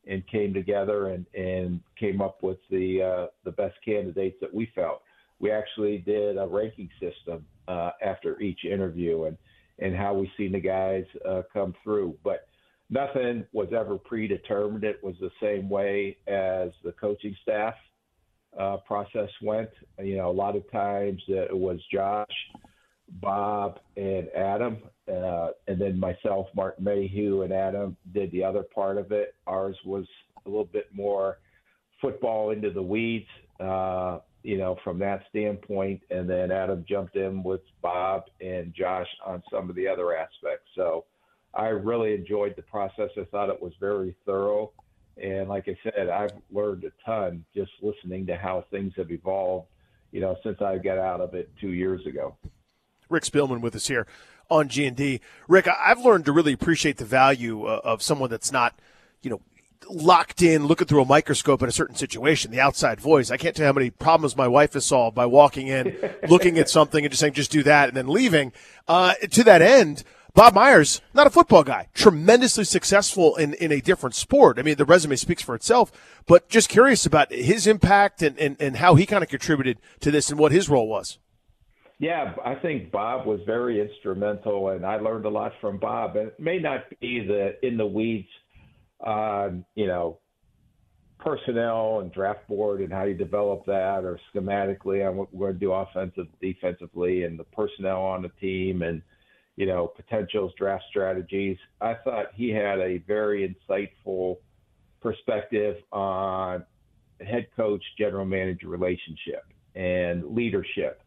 [0.08, 4.72] and came together and, and came up with the uh, the best candidates that we
[4.76, 5.02] felt.
[5.40, 9.38] We actually did a ranking system uh, after each interview and
[9.80, 12.48] and how we seen the guys uh, come through, but
[12.90, 14.84] nothing was ever predetermined.
[14.84, 17.76] It was the same way as the coaching staff
[18.60, 19.70] uh, process went.
[20.04, 22.28] You know, a lot of times it was Josh,
[23.22, 24.78] Bob, and Adam,
[25.12, 29.36] uh, and then myself, Mark Mayhew, and Adam did the other part of it.
[29.48, 30.06] Ours was
[30.46, 31.40] a little bit more
[32.02, 33.28] football into the weeds,
[33.60, 36.02] uh, you know, from that standpoint.
[36.10, 40.70] And then Adam jumped in with Bob and Josh on some of the other aspects.
[40.76, 41.06] So
[41.54, 43.10] I really enjoyed the process.
[43.18, 44.72] I thought it was very thorough
[45.22, 49.68] and like I said, I've learned a ton just listening to how things have evolved,
[50.12, 52.36] you know, since I got out of it two years ago.
[53.10, 54.08] Rick Spielman with us here
[54.50, 55.22] on G and D.
[55.48, 58.80] Rick, I've learned to really appreciate the value uh, of someone that's not,
[59.22, 59.42] you know,
[59.90, 63.32] locked in, looking through a microscope in a certain situation, the outside voice.
[63.32, 65.98] I can't tell you how many problems my wife has solved by walking in,
[66.30, 68.52] looking at something, and just saying, just do that, and then leaving.
[68.88, 70.04] Uh, to that end,
[70.36, 74.60] Bob Myers, not a football guy, tremendously successful in, in a different sport.
[74.60, 75.92] I mean, the resume speaks for itself,
[76.28, 80.12] but just curious about his impact and, and, and how he kind of contributed to
[80.12, 81.18] this and what his role was.
[82.00, 86.16] Yeah, I think Bob was very instrumental, and I learned a lot from Bob.
[86.16, 88.30] And it may not be the in the weeds,
[89.06, 90.20] uh, you know,
[91.20, 95.60] personnel and draft board and how you develop that, or schematically on what we're going
[95.60, 99.02] to do offensive, defensively, and the personnel on the team, and
[99.58, 101.58] you know, potentials, draft strategies.
[101.82, 104.38] I thought he had a very insightful
[105.02, 106.64] perspective on
[107.20, 109.44] head coach general manager relationship
[109.76, 111.02] and leadership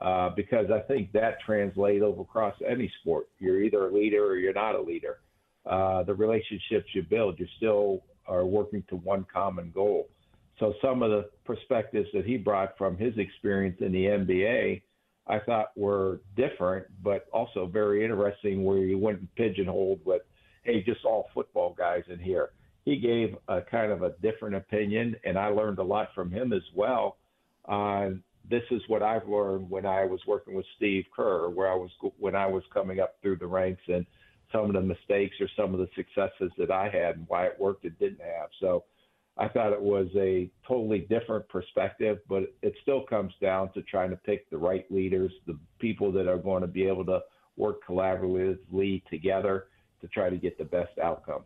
[0.00, 3.28] uh, because I think that translates over across any sport.
[3.38, 5.18] You're either a leader or you're not a leader.
[5.66, 10.08] Uh, the relationships you build, you still are working to one common goal.
[10.58, 14.82] So some of the perspectives that he brought from his experience in the NBA
[15.28, 20.22] I thought were different, but also very interesting where you wouldn't pigeonhole with,
[20.64, 22.50] hey, just all football guys in here.
[22.84, 26.54] He gave a kind of a different opinion, and I learned a lot from him
[26.54, 27.18] as well.
[27.66, 31.74] On this is what I've learned when I was working with Steve Kerr, where I
[31.74, 34.06] was when I was coming up through the ranks, and
[34.52, 37.56] some of the mistakes or some of the successes that I had, and why it
[37.58, 38.48] worked, it didn't have.
[38.60, 38.84] So
[39.36, 44.10] I thought it was a totally different perspective, but it still comes down to trying
[44.10, 47.20] to pick the right leaders, the people that are going to be able to
[47.56, 49.66] work collaboratively together
[50.00, 51.42] to try to get the best outcome.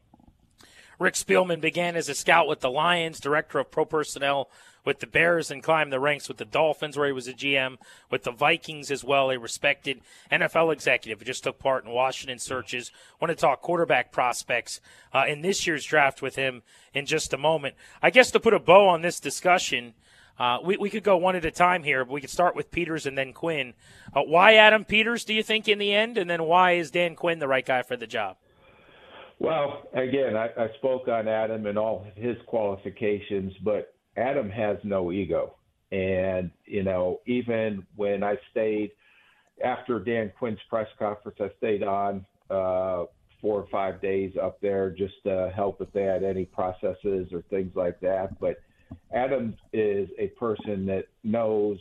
[0.99, 4.49] Rick Spielman began as a scout with the Lions, director of pro personnel
[4.85, 7.79] with the Bears, and climbed the ranks with the Dolphins, where he was a GM,
[8.11, 12.39] with the Vikings as well, a respected NFL executive who just took part in Washington
[12.39, 12.91] searches.
[13.21, 14.81] Want to talk quarterback prospects
[15.13, 16.63] uh, in this year's draft with him
[16.95, 17.75] in just a moment.
[18.03, 19.95] I guess to put a bow on this discussion,
[20.39, 22.71] uh, we, we could go one at a time here, but we could start with
[22.71, 23.75] Peters and then Quinn.
[24.15, 26.19] Uh, why Adam Peters, do you think, in the end?
[26.19, 28.37] And then why is Dan Quinn the right guy for the job?
[29.39, 35.13] Well, again, I, I spoke on Adam and all his qualifications, but Adam has no
[35.13, 35.55] ego.
[35.91, 38.93] And, you know, even when I stayed
[39.63, 43.05] after Dan Quinn's press conference, I stayed on uh,
[43.41, 47.43] four or five days up there just to help if they had any processes or
[47.51, 48.39] things like that.
[48.41, 48.63] But
[49.15, 51.79] Adam is a person that knows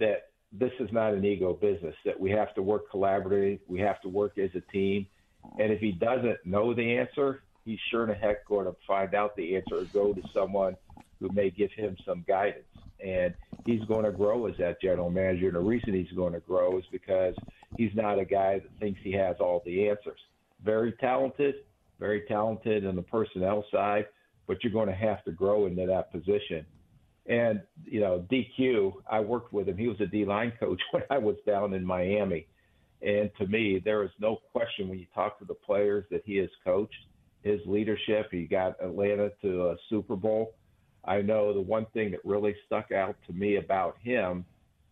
[0.00, 4.00] that this is not an ego business, that we have to work collaboratively, we have
[4.02, 5.06] to work as a team.
[5.58, 9.36] And if he doesn't know the answer, he's sure in heck going to find out
[9.36, 10.76] the answer or go to someone
[11.22, 12.64] who may give him some guidance.
[13.04, 15.46] And he's going to grow as that general manager.
[15.46, 17.34] And the reason he's going to grow is because
[17.76, 20.20] he's not a guy that thinks he has all the answers.
[20.64, 21.54] Very talented,
[21.98, 24.06] very talented on the personnel side,
[24.46, 26.66] but you're going to have to grow into that position.
[27.26, 29.76] And, you know, DQ, I worked with him.
[29.76, 32.46] He was a D line coach when I was down in Miami.
[33.00, 36.36] And to me, there is no question when you talk to the players that he
[36.36, 36.94] has coached,
[37.42, 40.54] his leadership, he got Atlanta to a Super Bowl.
[41.04, 44.44] I know the one thing that really stuck out to me about him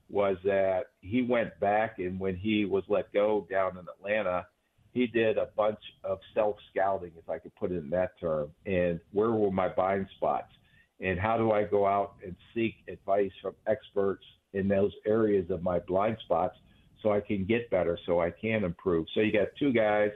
[0.08, 4.46] was that he went back and when he was let go down in Atlanta,
[4.92, 8.50] he did a bunch of self scouting, if I could put it in that term.
[8.66, 10.52] And where were my blind spots?
[11.00, 15.62] And how do I go out and seek advice from experts in those areas of
[15.62, 16.56] my blind spots
[17.02, 19.06] so I can get better, so I can improve?
[19.14, 20.10] So you got two guys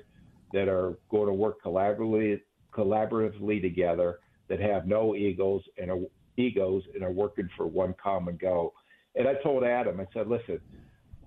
[0.53, 2.41] that are going to work collaboratively,
[2.73, 5.99] collaboratively together that have no egos and are,
[6.37, 8.75] egos and are working for one common goal.
[9.17, 10.61] And I told Adam, I said, listen,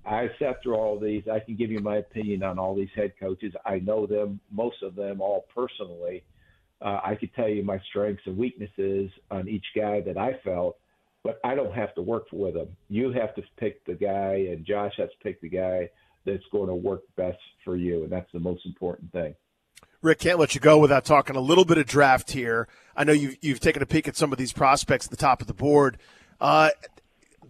[0.05, 1.23] I sat through all these.
[1.31, 3.53] I can give you my opinion on all these head coaches.
[3.65, 6.23] I know them, most of them, all personally.
[6.81, 10.77] Uh, I could tell you my strengths and weaknesses on each guy that I felt,
[11.23, 12.69] but I don't have to work with them.
[12.87, 15.89] You have to pick the guy, and Josh has to pick the guy
[16.25, 19.33] that's going to work best for you, and that's the most important thing.
[20.01, 22.67] Rick, can't let you go without talking a little bit of draft here.
[22.95, 25.41] I know you've, you've taken a peek at some of these prospects at the top
[25.41, 25.97] of the board.
[26.39, 26.69] Uh,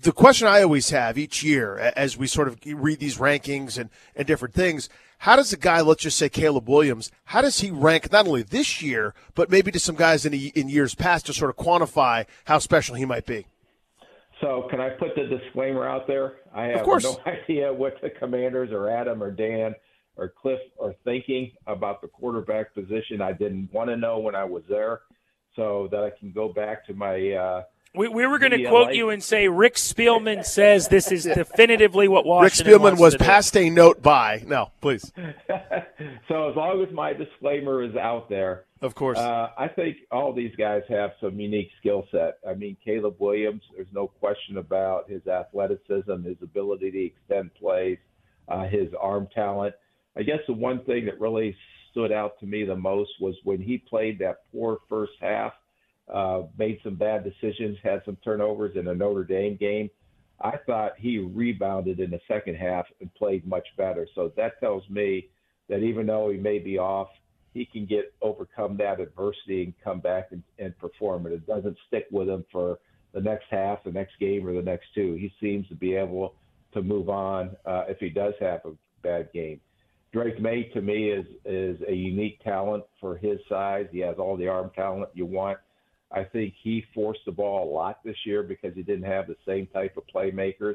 [0.02, 3.90] the question I always have each year as we sort of read these rankings and,
[4.16, 7.72] and different things, how does a guy, let's just say Caleb Williams, how does he
[7.72, 11.34] rank not only this year, but maybe to some guys in, in years past to
[11.34, 13.48] sort of quantify how special he might be?
[14.40, 16.36] So, can I put the disclaimer out there?
[16.54, 19.74] I have no idea what the commanders or Adam or Dan
[20.18, 23.22] or Cliff are thinking about the quarterback position.
[23.22, 25.02] I didn't want to know when I was there
[25.56, 27.64] so that I can go back to my uh,
[27.98, 32.08] we, we were going to quote you and say Rick Spielman says this is definitively
[32.08, 32.72] what Washington.
[32.72, 34.44] Rick Spielman was passed a note by.
[34.46, 35.12] No, please.
[36.28, 40.34] so as long as my disclaimer is out there, of course, uh, I think all
[40.34, 42.38] these guys have some unique skill set.
[42.48, 43.64] I mean, Caleb Williams.
[43.76, 47.98] There's no question about his athleticism, his ability to extend plays,
[48.48, 49.74] uh, his arm talent.
[50.18, 51.56] I guess the one thing that really
[51.92, 55.54] stood out to me the most was when he played that poor first half
[56.12, 59.90] uh, made some bad decisions, had some turnovers in a Notre Dame game.
[60.42, 64.08] I thought he rebounded in the second half and played much better.
[64.16, 65.30] So that tells me
[65.70, 67.10] that even though he may be off,
[67.54, 71.26] he can get overcome that adversity and come back and, and perform.
[71.26, 72.80] And it doesn't stick with him for
[73.14, 75.16] the next half, the next game, or the next two.
[75.16, 76.36] He seems to be able
[76.74, 79.60] to move on uh, if he does have a bad game.
[80.18, 83.86] Drake Maye to me is is a unique talent for his size.
[83.92, 85.60] He has all the arm talent you want.
[86.12, 89.36] I think he forced the ball a lot this year because he didn't have the
[89.46, 90.74] same type of playmakers.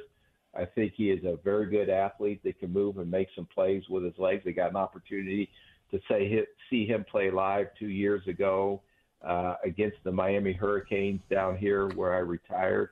[0.56, 3.82] I think he is a very good athlete that can move and make some plays
[3.90, 4.42] with his legs.
[4.44, 5.48] They got an opportunity
[5.90, 8.80] to say see him play live two years ago
[9.26, 12.90] uh, against the Miami Hurricanes down here where I retired,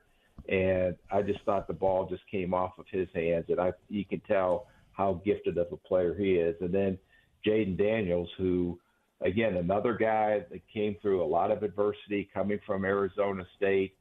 [0.49, 4.03] and I just thought the ball just came off of his hands, and I you
[4.03, 6.55] can tell how gifted of a player he is.
[6.61, 6.97] And then
[7.45, 8.79] Jayden Daniels, who
[9.21, 13.95] again, another guy that came through a lot of adversity coming from Arizona State,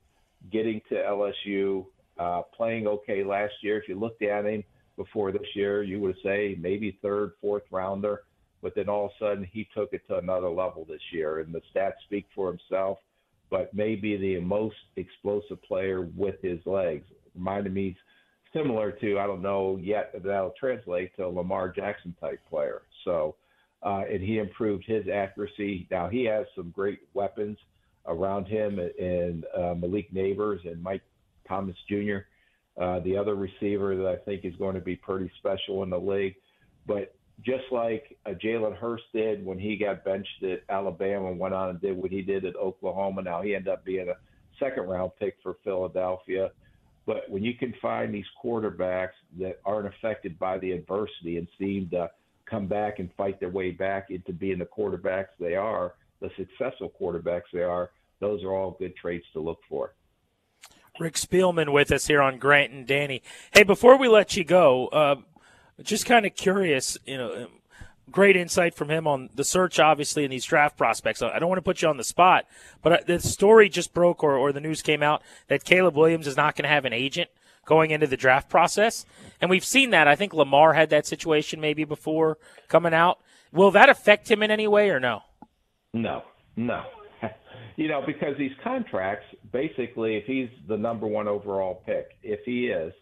[0.50, 1.86] getting to LSU,
[2.18, 3.78] uh, playing okay last year.
[3.78, 4.64] If you looked at him
[4.96, 8.22] before this year, you would say maybe third, fourth rounder.
[8.62, 11.54] But then all of a sudden, he took it to another level this year, and
[11.54, 12.98] the stats speak for himself.
[13.50, 17.96] But maybe the most explosive player with his legs reminded me
[18.52, 22.82] similar to I don't know yet if that'll translate to a Lamar Jackson type player.
[23.04, 23.36] So
[23.82, 25.86] uh, and he improved his accuracy.
[25.90, 27.56] Now he has some great weapons
[28.06, 31.02] around him, and uh, Malik Nabers and Mike
[31.48, 32.18] Thomas Jr.,
[32.80, 35.98] uh, the other receiver that I think is going to be pretty special in the
[35.98, 36.36] league.
[36.86, 41.54] But just like uh, Jalen Hurts did when he got benched at Alabama and went
[41.54, 44.16] on and did what he did at Oklahoma, now he ended up being a
[44.58, 46.50] second round pick for Philadelphia.
[47.10, 51.88] But when you can find these quarterbacks that aren't affected by the adversity and seem
[51.88, 52.08] to
[52.46, 56.92] come back and fight their way back into being the quarterbacks they are, the successful
[57.00, 57.90] quarterbacks they are,
[58.20, 59.92] those are all good traits to look for.
[61.00, 63.24] Rick Spielman with us here on Grant and Danny.
[63.50, 65.16] Hey, before we let you go, uh,
[65.82, 67.48] just kind of curious, you know,
[68.10, 71.22] great insight from him on the search, obviously, in these draft prospects.
[71.22, 72.46] I don't want to put you on the spot,
[72.82, 76.26] but uh, the story just broke, or, or the news came out that Caleb Williams
[76.26, 77.30] is not going to have an agent
[77.64, 79.06] going into the draft process.
[79.40, 80.08] And we've seen that.
[80.08, 82.38] I think Lamar had that situation maybe before
[82.68, 83.20] coming out.
[83.52, 85.22] Will that affect him in any way or no?
[85.92, 86.22] No,
[86.56, 86.84] no.
[87.76, 92.66] you know, because these contracts, basically, if he's the number one overall pick, if he
[92.66, 92.92] is,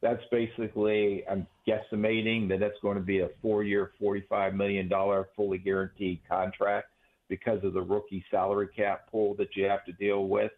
[0.00, 4.90] that's basically, I'm guesstimating that that's going to be a four year, $45 million
[5.34, 6.88] fully guaranteed contract
[7.28, 10.52] because of the rookie salary cap pool that you have to deal with.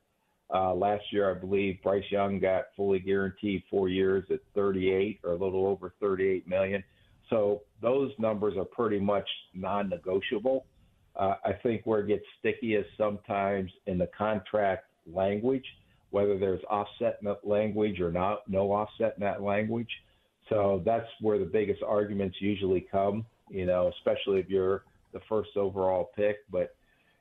[0.53, 5.33] Uh, last year, I believe Bryce Young got fully guaranteed four years at 38 or
[5.33, 6.83] a little over 38 million.
[7.29, 10.67] So those numbers are pretty much non-negotiable.
[11.15, 15.65] Uh, I think where it gets sticky is sometimes in the contract language
[16.11, 19.91] whether there's offset in that language or not, no offset in that language.
[20.49, 25.57] So that's where the biggest arguments usually come, you know, especially if you're the first
[25.57, 26.39] overall pick.
[26.51, 26.75] But,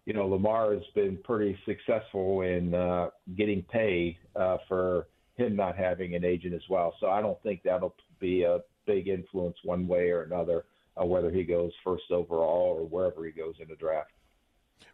[0.05, 5.77] you know, Lamar has been pretty successful in uh, getting paid uh, for him not
[5.77, 6.95] having an agent as well.
[6.99, 10.65] So I don't think that'll be a big influence one way or another,
[10.99, 14.11] uh, whether he goes first overall or wherever he goes in the draft.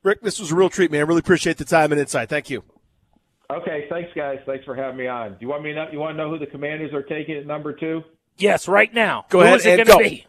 [0.03, 1.07] Rick, this was a real treat, man.
[1.07, 2.29] Really appreciate the time and insight.
[2.29, 2.63] Thank you.
[3.51, 4.39] Okay, thanks, guys.
[4.45, 5.31] Thanks for having me on.
[5.31, 7.45] Do you want me to, you want to know who the Commanders are taking at
[7.45, 8.03] number two?
[8.37, 9.25] Yes, right now.
[9.29, 10.03] Go who ahead is it and going go.
[10.03, 10.25] to be?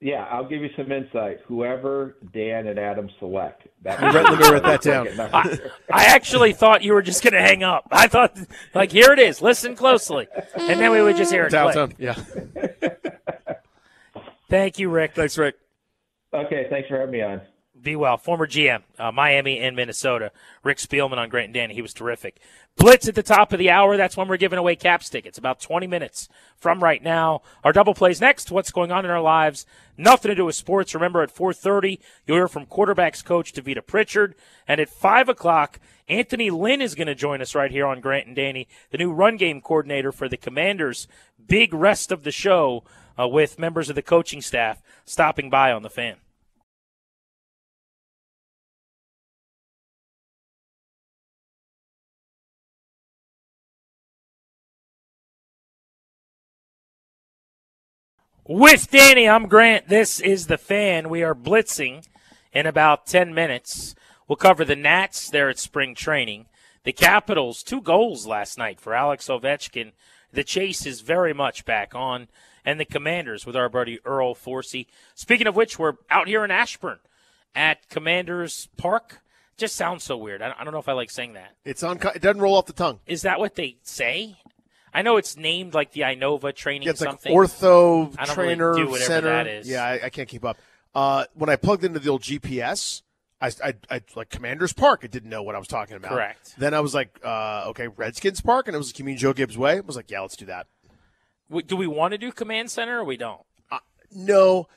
[0.00, 1.40] Yeah, I'll give you some insight.
[1.46, 3.66] Whoever Dan and Adam select.
[3.82, 5.08] That Let me write that down.
[5.18, 5.58] I,
[5.90, 7.88] I actually thought you were just going to hang up.
[7.90, 8.36] I thought,
[8.74, 9.40] like, here it is.
[9.40, 11.50] Listen closely, and then we would just hear it.
[11.50, 11.74] click.
[11.74, 11.94] Downtown.
[11.98, 12.14] Yeah.
[14.50, 15.14] Thank you, Rick.
[15.14, 15.54] Thanks, Rick.
[16.34, 17.40] Okay, thanks for having me on.
[17.84, 18.16] Be well.
[18.16, 20.32] Former GM, uh, Miami and Minnesota.
[20.62, 21.74] Rick Spielman on Grant and Danny.
[21.74, 22.40] He was terrific.
[22.76, 23.96] Blitz at the top of the hour.
[23.96, 25.36] That's when we're giving away caps tickets.
[25.36, 27.42] About 20 minutes from right now.
[27.62, 28.50] Our double plays next.
[28.50, 29.66] What's going on in our lives?
[29.98, 30.94] Nothing to do with sports.
[30.94, 34.34] Remember, at 4.30, you'll hear from quarterbacks coach Tavita Pritchard.
[34.66, 35.78] And at 5 o'clock,
[36.08, 39.12] Anthony Lynn is going to join us right here on Grant and Danny, the new
[39.12, 41.06] run game coordinator for the Commanders.
[41.46, 42.82] Big rest of the show
[43.20, 46.16] uh, with members of the coaching staff stopping by on the fan.
[58.46, 59.88] With Danny, I'm Grant.
[59.88, 61.08] This is the fan.
[61.08, 62.06] We are blitzing
[62.52, 63.94] in about 10 minutes.
[64.28, 66.44] We'll cover the Nats there at spring training.
[66.82, 69.92] The Capitals, two goals last night for Alex Ovechkin.
[70.30, 72.28] The chase is very much back on.
[72.66, 74.88] And the Commanders with our buddy Earl Forsey.
[75.14, 76.98] Speaking of which, we're out here in Ashburn
[77.54, 79.22] at Commanders Park.
[79.56, 80.42] Just sounds so weird.
[80.42, 81.54] I I don't know if I like saying that.
[81.64, 81.98] It's on.
[82.14, 83.00] It doesn't roll off the tongue.
[83.06, 84.36] Is that what they say?
[84.94, 87.34] I know it's named like the Inova training Yeah, it's like something.
[87.34, 89.28] ortho don't really trainer whatever center.
[89.28, 89.68] that is.
[89.68, 90.56] Yeah, I, I can't keep up.
[90.94, 93.02] Uh, when I plugged into the old GPS,
[93.40, 95.00] I, I, I like Commanders Park.
[95.02, 96.12] I didn't know what I was talking about.
[96.12, 96.54] Correct.
[96.56, 99.78] Then I was like, uh, okay, Redskins Park, and it was Community Joe Gibbs Way.
[99.78, 100.68] I was like, yeah, let's do that.
[101.66, 103.42] Do we want to do command center or we don't?
[104.16, 104.68] No,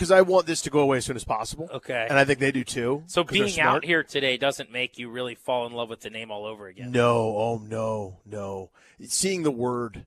[0.00, 1.68] because I want this to go away as soon as possible.
[1.74, 2.06] Okay.
[2.08, 3.02] and I think they do too.
[3.06, 6.30] So being out here today doesn't make you really fall in love with the name
[6.30, 6.90] all over again.
[6.90, 8.70] No, oh no, no.
[9.06, 10.06] Seeing the word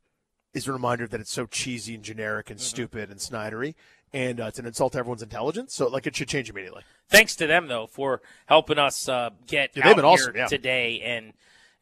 [0.56, 2.54] is a reminder that it's so cheesy and generic Mm-hmm.
[2.54, 3.76] and stupid and snidery,
[4.12, 5.76] and uh, it's an insult to everyone's intelligence.
[5.76, 6.82] So like it should change immediately.
[7.08, 10.36] Thanks to them though for helping us uh, get Yeah, they've out been here awesome,
[10.36, 10.48] yeah.
[10.48, 11.34] today and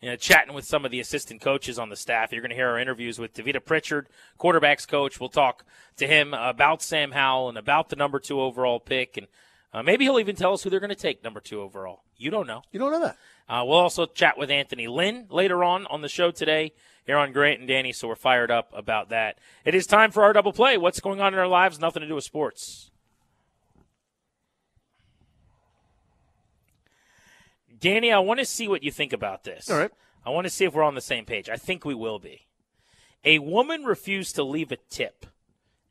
[0.01, 2.31] you know, chatting with some of the assistant coaches on the staff.
[2.31, 4.07] You're going to hear our interviews with Tavita Pritchard,
[4.39, 5.19] quarterbacks coach.
[5.19, 5.63] We'll talk
[5.97, 9.27] to him about Sam Howell and about the number two overall pick, and
[9.73, 12.03] uh, maybe he'll even tell us who they're going to take number two overall.
[12.17, 12.63] You don't know.
[12.71, 13.17] You don't know that.
[13.47, 16.73] Uh, we'll also chat with Anthony Lynn later on on the show today
[17.05, 19.37] here on Grant and Danny, so we're fired up about that.
[19.65, 20.77] It is time for our double play.
[20.77, 21.79] What's going on in our lives?
[21.79, 22.90] Nothing to do with sports.
[27.81, 29.69] Danny, I want to see what you think about this.
[29.69, 29.91] All right.
[30.23, 31.49] I want to see if we're on the same page.
[31.49, 32.47] I think we will be.
[33.25, 35.25] A woman refused to leave a tip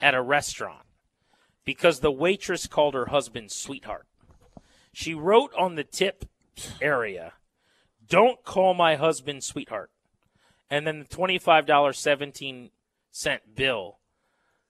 [0.01, 0.87] at a restaurant
[1.65, 4.07] because the waitress called her husband sweetheart.
[4.93, 6.25] She wrote on the tip
[6.81, 7.35] area,
[8.09, 9.91] Don't call my husband sweetheart.
[10.69, 12.71] And then the $25 17
[13.11, 13.99] cent bill,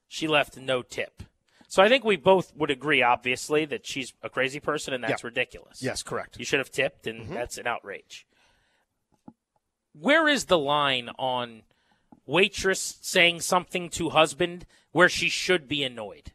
[0.07, 1.23] she left no tip.
[1.71, 5.23] So I think we both would agree, obviously, that she's a crazy person and that's
[5.23, 5.27] Yeah.
[5.27, 5.81] ridiculous.
[5.81, 6.37] Yes, correct.
[6.37, 7.33] You should have tipped, and mm-hmm.
[7.33, 8.27] that's an outrage.
[9.93, 11.63] Where is the line on
[12.25, 16.33] waitress saying something to husband where she should be annoyed?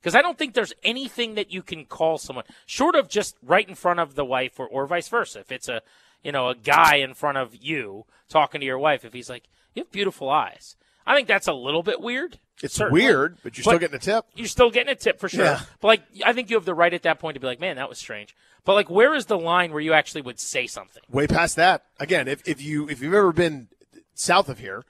[0.00, 3.68] Because I don't think there's anything that you can call someone short of just right
[3.68, 5.40] in front of the wife, or, or vice versa.
[5.40, 5.82] If it's a
[6.22, 9.44] you know a guy in front of you talking to your wife, if he's like,
[9.74, 10.74] "You have beautiful eyes,"
[11.06, 12.38] I think that's a little bit weird.
[12.64, 13.02] It's Certainly.
[13.02, 14.24] weird, but you're still getting a tip.
[14.34, 15.44] You're still getting a tip for sure.
[15.44, 15.60] Yeah.
[15.80, 17.76] But like, I think you have the right at that point to be like, man,
[17.76, 18.34] that was strange.
[18.64, 21.02] But like, where is the line where you actually would say something?
[21.10, 21.84] Way past that.
[22.00, 23.68] Again, if, if you if you've ever been
[24.14, 24.84] south of here,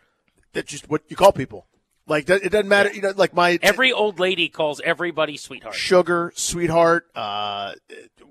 [0.52, 1.66] that's just what you call people.
[2.06, 2.92] Like it doesn't matter.
[2.92, 5.74] You know, like my Every old lady calls everybody sweetheart.
[5.74, 7.72] sugar, sweetheart, uh,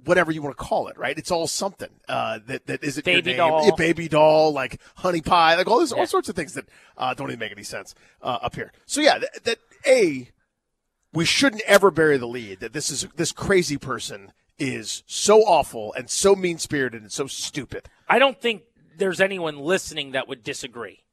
[0.06, 1.18] whatever you want to call it, right?
[1.18, 3.38] It's all something uh, that that isn't your Baby name.
[3.38, 3.66] doll.
[3.66, 6.00] Yeah, baby doll, like honey pie, like all this, Yeah.
[6.00, 6.66] all sorts of things that
[6.98, 8.72] uh, don't even make any sense uh, up here.
[8.86, 10.30] So yeah, that, that a
[11.14, 15.94] we shouldn't ever bury the lead that this is this crazy person is so awful
[15.94, 17.88] and so mean spirited and so stupid.
[18.08, 18.64] I don't think
[18.98, 21.04] there's anyone listening that would disagree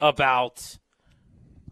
[0.00, 0.78] about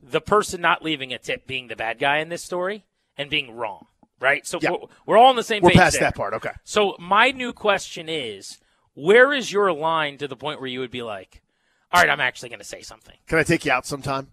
[0.02, 2.84] the person not leaving a tip being the bad guy in this story
[3.16, 3.86] and being wrong,
[4.20, 4.46] right?
[4.46, 4.70] So Yeah.
[4.72, 5.78] we're, we're all on the same We're page.
[5.78, 6.02] past there.
[6.02, 6.34] that part.
[6.34, 6.50] Okay.
[6.64, 8.58] So my new question is,
[8.94, 11.42] where is your line to the point where you would be like,
[11.92, 13.14] all right, I'm actually going to say something.
[13.26, 14.28] Can I take you out sometime?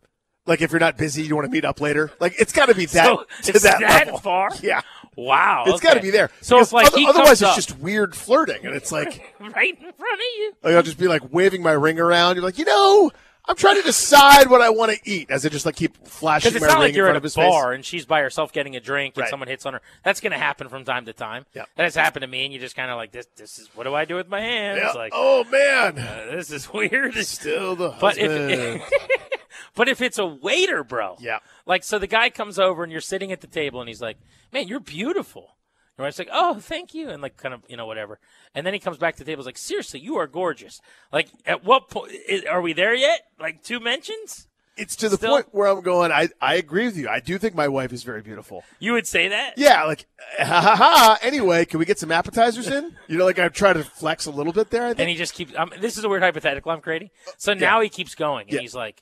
[0.48, 2.12] Like if you're not busy, you want to meet up later.
[2.20, 4.20] Like it's got to be that so to it's that, that, level.
[4.20, 4.50] far?
[4.62, 4.82] Yeah,
[5.16, 5.64] Wow.
[5.68, 6.30] it's got to be there.
[6.42, 9.92] So Because if like other- otherwise, it's just weird flirting, and it's like, right in
[9.94, 10.54] front of you.
[10.62, 12.36] like I'll just be like waving my ring around.
[12.36, 13.12] You're like, you know,
[13.48, 16.50] I'm trying to decide what I want to eat, as I just like keep flashing
[16.52, 17.76] Because it's not like you're in at front a of his bar face.
[17.76, 19.30] and she's by herself getting a drink and Right.
[19.30, 19.82] someone hits on her.
[20.04, 21.46] That's going to happen from time to time.
[21.54, 21.70] Yep.
[21.76, 23.28] That has happened to me, and you just kind of like this.
[23.36, 24.80] This is what do I do with my hands?
[24.84, 24.92] Yeah.
[24.94, 27.14] Like, oh man, uh, this is weird.
[27.26, 28.52] still the But husband.
[28.52, 28.90] if
[29.76, 31.40] but if it's a waiter, bro, Yeah.
[31.66, 34.18] like so the guy comes over and you're sitting at the table and he's like,
[34.52, 35.55] "Man, you're beautiful."
[35.98, 38.20] Your wife's like, "Oh, thank you," and like kind of you know whatever.
[38.54, 40.82] And then he comes back to the table, he's like, "Seriously, you are gorgeous."
[41.12, 42.12] Like, at what point
[42.50, 43.22] are we there yet?
[43.40, 44.48] Like two mentions?
[44.78, 46.12] it's to the Still- point where I'm going.
[46.12, 47.08] I I agree with you.
[47.08, 48.62] I do think my wife is very beautiful.
[48.78, 49.54] You would say that?
[49.58, 50.06] Yeah, like
[50.38, 51.18] ha ha ha.
[51.22, 52.94] Anyway, can we get some appetizers in?
[53.08, 54.84] You know, like I try to flex a little bit there.
[54.84, 55.00] I think.
[55.00, 55.54] And he just keeps.
[55.56, 57.12] Um, this is a weird hypothetical I'm creating.
[57.38, 58.60] So now he keeps going, and Yeah.
[58.60, 59.02] he's like,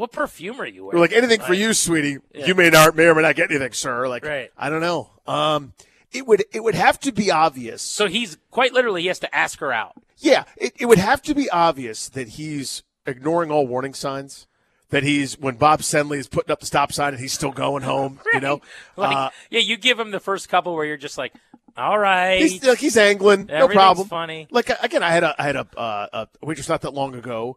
[0.00, 2.18] "What perfume are you wearing?" We're like anything for you, sweetie.
[2.34, 4.08] You may not may or may not get anything, sir.
[4.08, 4.50] Like Right.
[4.56, 5.10] I don't know.
[5.26, 5.74] Um,
[6.12, 7.82] it would it would have to be obvious.
[7.82, 9.94] So he's quite literally he has to ask her out.
[10.18, 14.46] yeah, it, it would have to be obvious that he's ignoring all warning signs.
[14.90, 17.84] That he's when Bob Henley is putting up the stop sign and he's still going
[17.84, 18.18] home.
[18.34, 18.60] You know,
[18.96, 21.32] Like, uh, yeah, you give him the first couple where you're just like,
[21.76, 24.08] "All right." he's like he's angling, no problem.
[24.08, 24.48] funny.
[24.50, 26.06] Like again, I had a I had a uh,
[26.42, 27.56] a waitress not that long ago,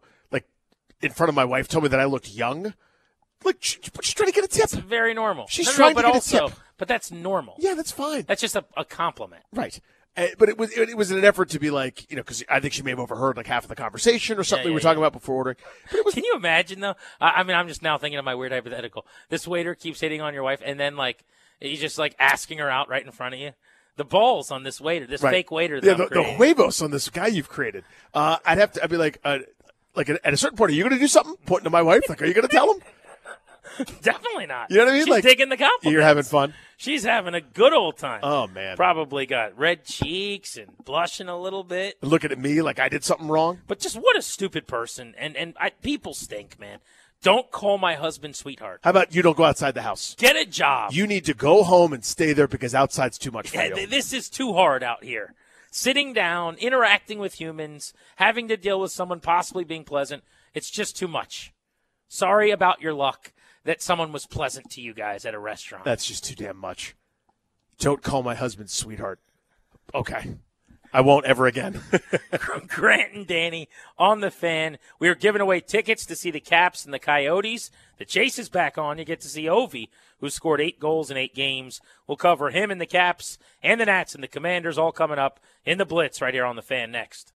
[1.00, 2.74] in front of my wife, told me that I looked young.
[3.44, 4.64] Like she, she's trying to get a tip.
[4.64, 5.46] It's very normal.
[5.48, 6.58] She's No, no, trying but to get a also, tip.
[6.78, 7.56] but that's normal.
[7.58, 8.24] Yeah, that's fine.
[8.26, 9.42] That's just a, a compliment.
[9.52, 9.80] Right.
[10.16, 12.44] Uh, but it was it, it was an effort to be like you know because
[12.48, 14.74] I think she may have overheard like half of the conversation or something yeah, we
[14.74, 14.82] were yeah.
[14.84, 15.56] talking about before ordering.
[16.04, 16.94] Was Can you imagine though?
[17.20, 19.06] I, I mean, I'm just now thinking of my weird hypothetical.
[19.28, 21.24] This waiter keeps hitting on your wife, and then like
[21.58, 23.50] he's just like asking her out right in front of you.
[23.96, 25.30] The balls on this waiter, this right.
[25.32, 25.80] fake waiter.
[25.80, 27.84] That Yeah, the, the huevos on this guy you've created.
[28.12, 28.84] Uh, I'd have to.
[28.84, 29.38] I'd be like, uh,
[29.96, 31.34] like at a certain point, are you going to do something?
[31.46, 32.80] Pointing to my wife, like, are you going to tell him?
[34.02, 34.70] Definitely not.
[34.70, 35.04] You know what I mean?
[35.04, 35.92] She's Like, digging the compliment.
[35.92, 36.54] You're having fun.
[36.76, 38.20] She's having a good old time.
[38.22, 41.96] Oh man, Probably got red cheeks and blushing a little bit.
[42.02, 43.60] looking at me like I did something wrong.
[43.66, 45.14] But just what a stupid person.
[45.18, 46.78] And and I, people stink, man.
[47.22, 48.80] Don't call my husband sweetheart.
[48.84, 50.14] How about you don't go outside the house?
[50.18, 50.92] Get a job.
[50.92, 53.74] You need to go home and stay there because outside's too much for Yeah, you.
[53.76, 55.32] th- this is too hard out here.
[55.76, 60.22] Sitting down, interacting with humans, having to deal with someone possibly being pleasant,
[60.54, 61.52] it's just too much.
[62.06, 63.32] Sorry about your luck
[63.64, 65.84] that someone was pleasant to you guys at a restaurant.
[65.84, 66.94] That's just too damn much.
[67.80, 69.18] Don't call my husband sweetheart.
[69.92, 70.36] Okay.
[70.94, 71.80] I won't ever again.
[72.68, 73.68] Grant and Danny
[73.98, 74.78] on the fan.
[75.00, 77.72] We are giving away tickets to see the Caps and the Coyotes.
[77.98, 78.98] The chase is back on.
[78.98, 79.88] You get to see Ovi,
[80.20, 81.80] who scored eight goals in eight games.
[82.06, 85.40] We'll cover him and the Caps and the Nats and the Commanders all coming up
[85.66, 87.32] in the Blitz right here on the fan next.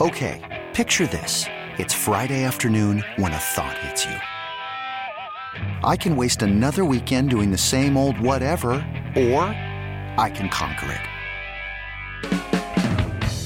[0.00, 1.46] Okay, picture this.
[1.78, 4.16] It's Friday afternoon when a thought hits you.
[5.82, 8.72] I can waste another weekend doing the same old whatever,
[9.16, 9.44] or
[10.18, 11.11] I can conquer it.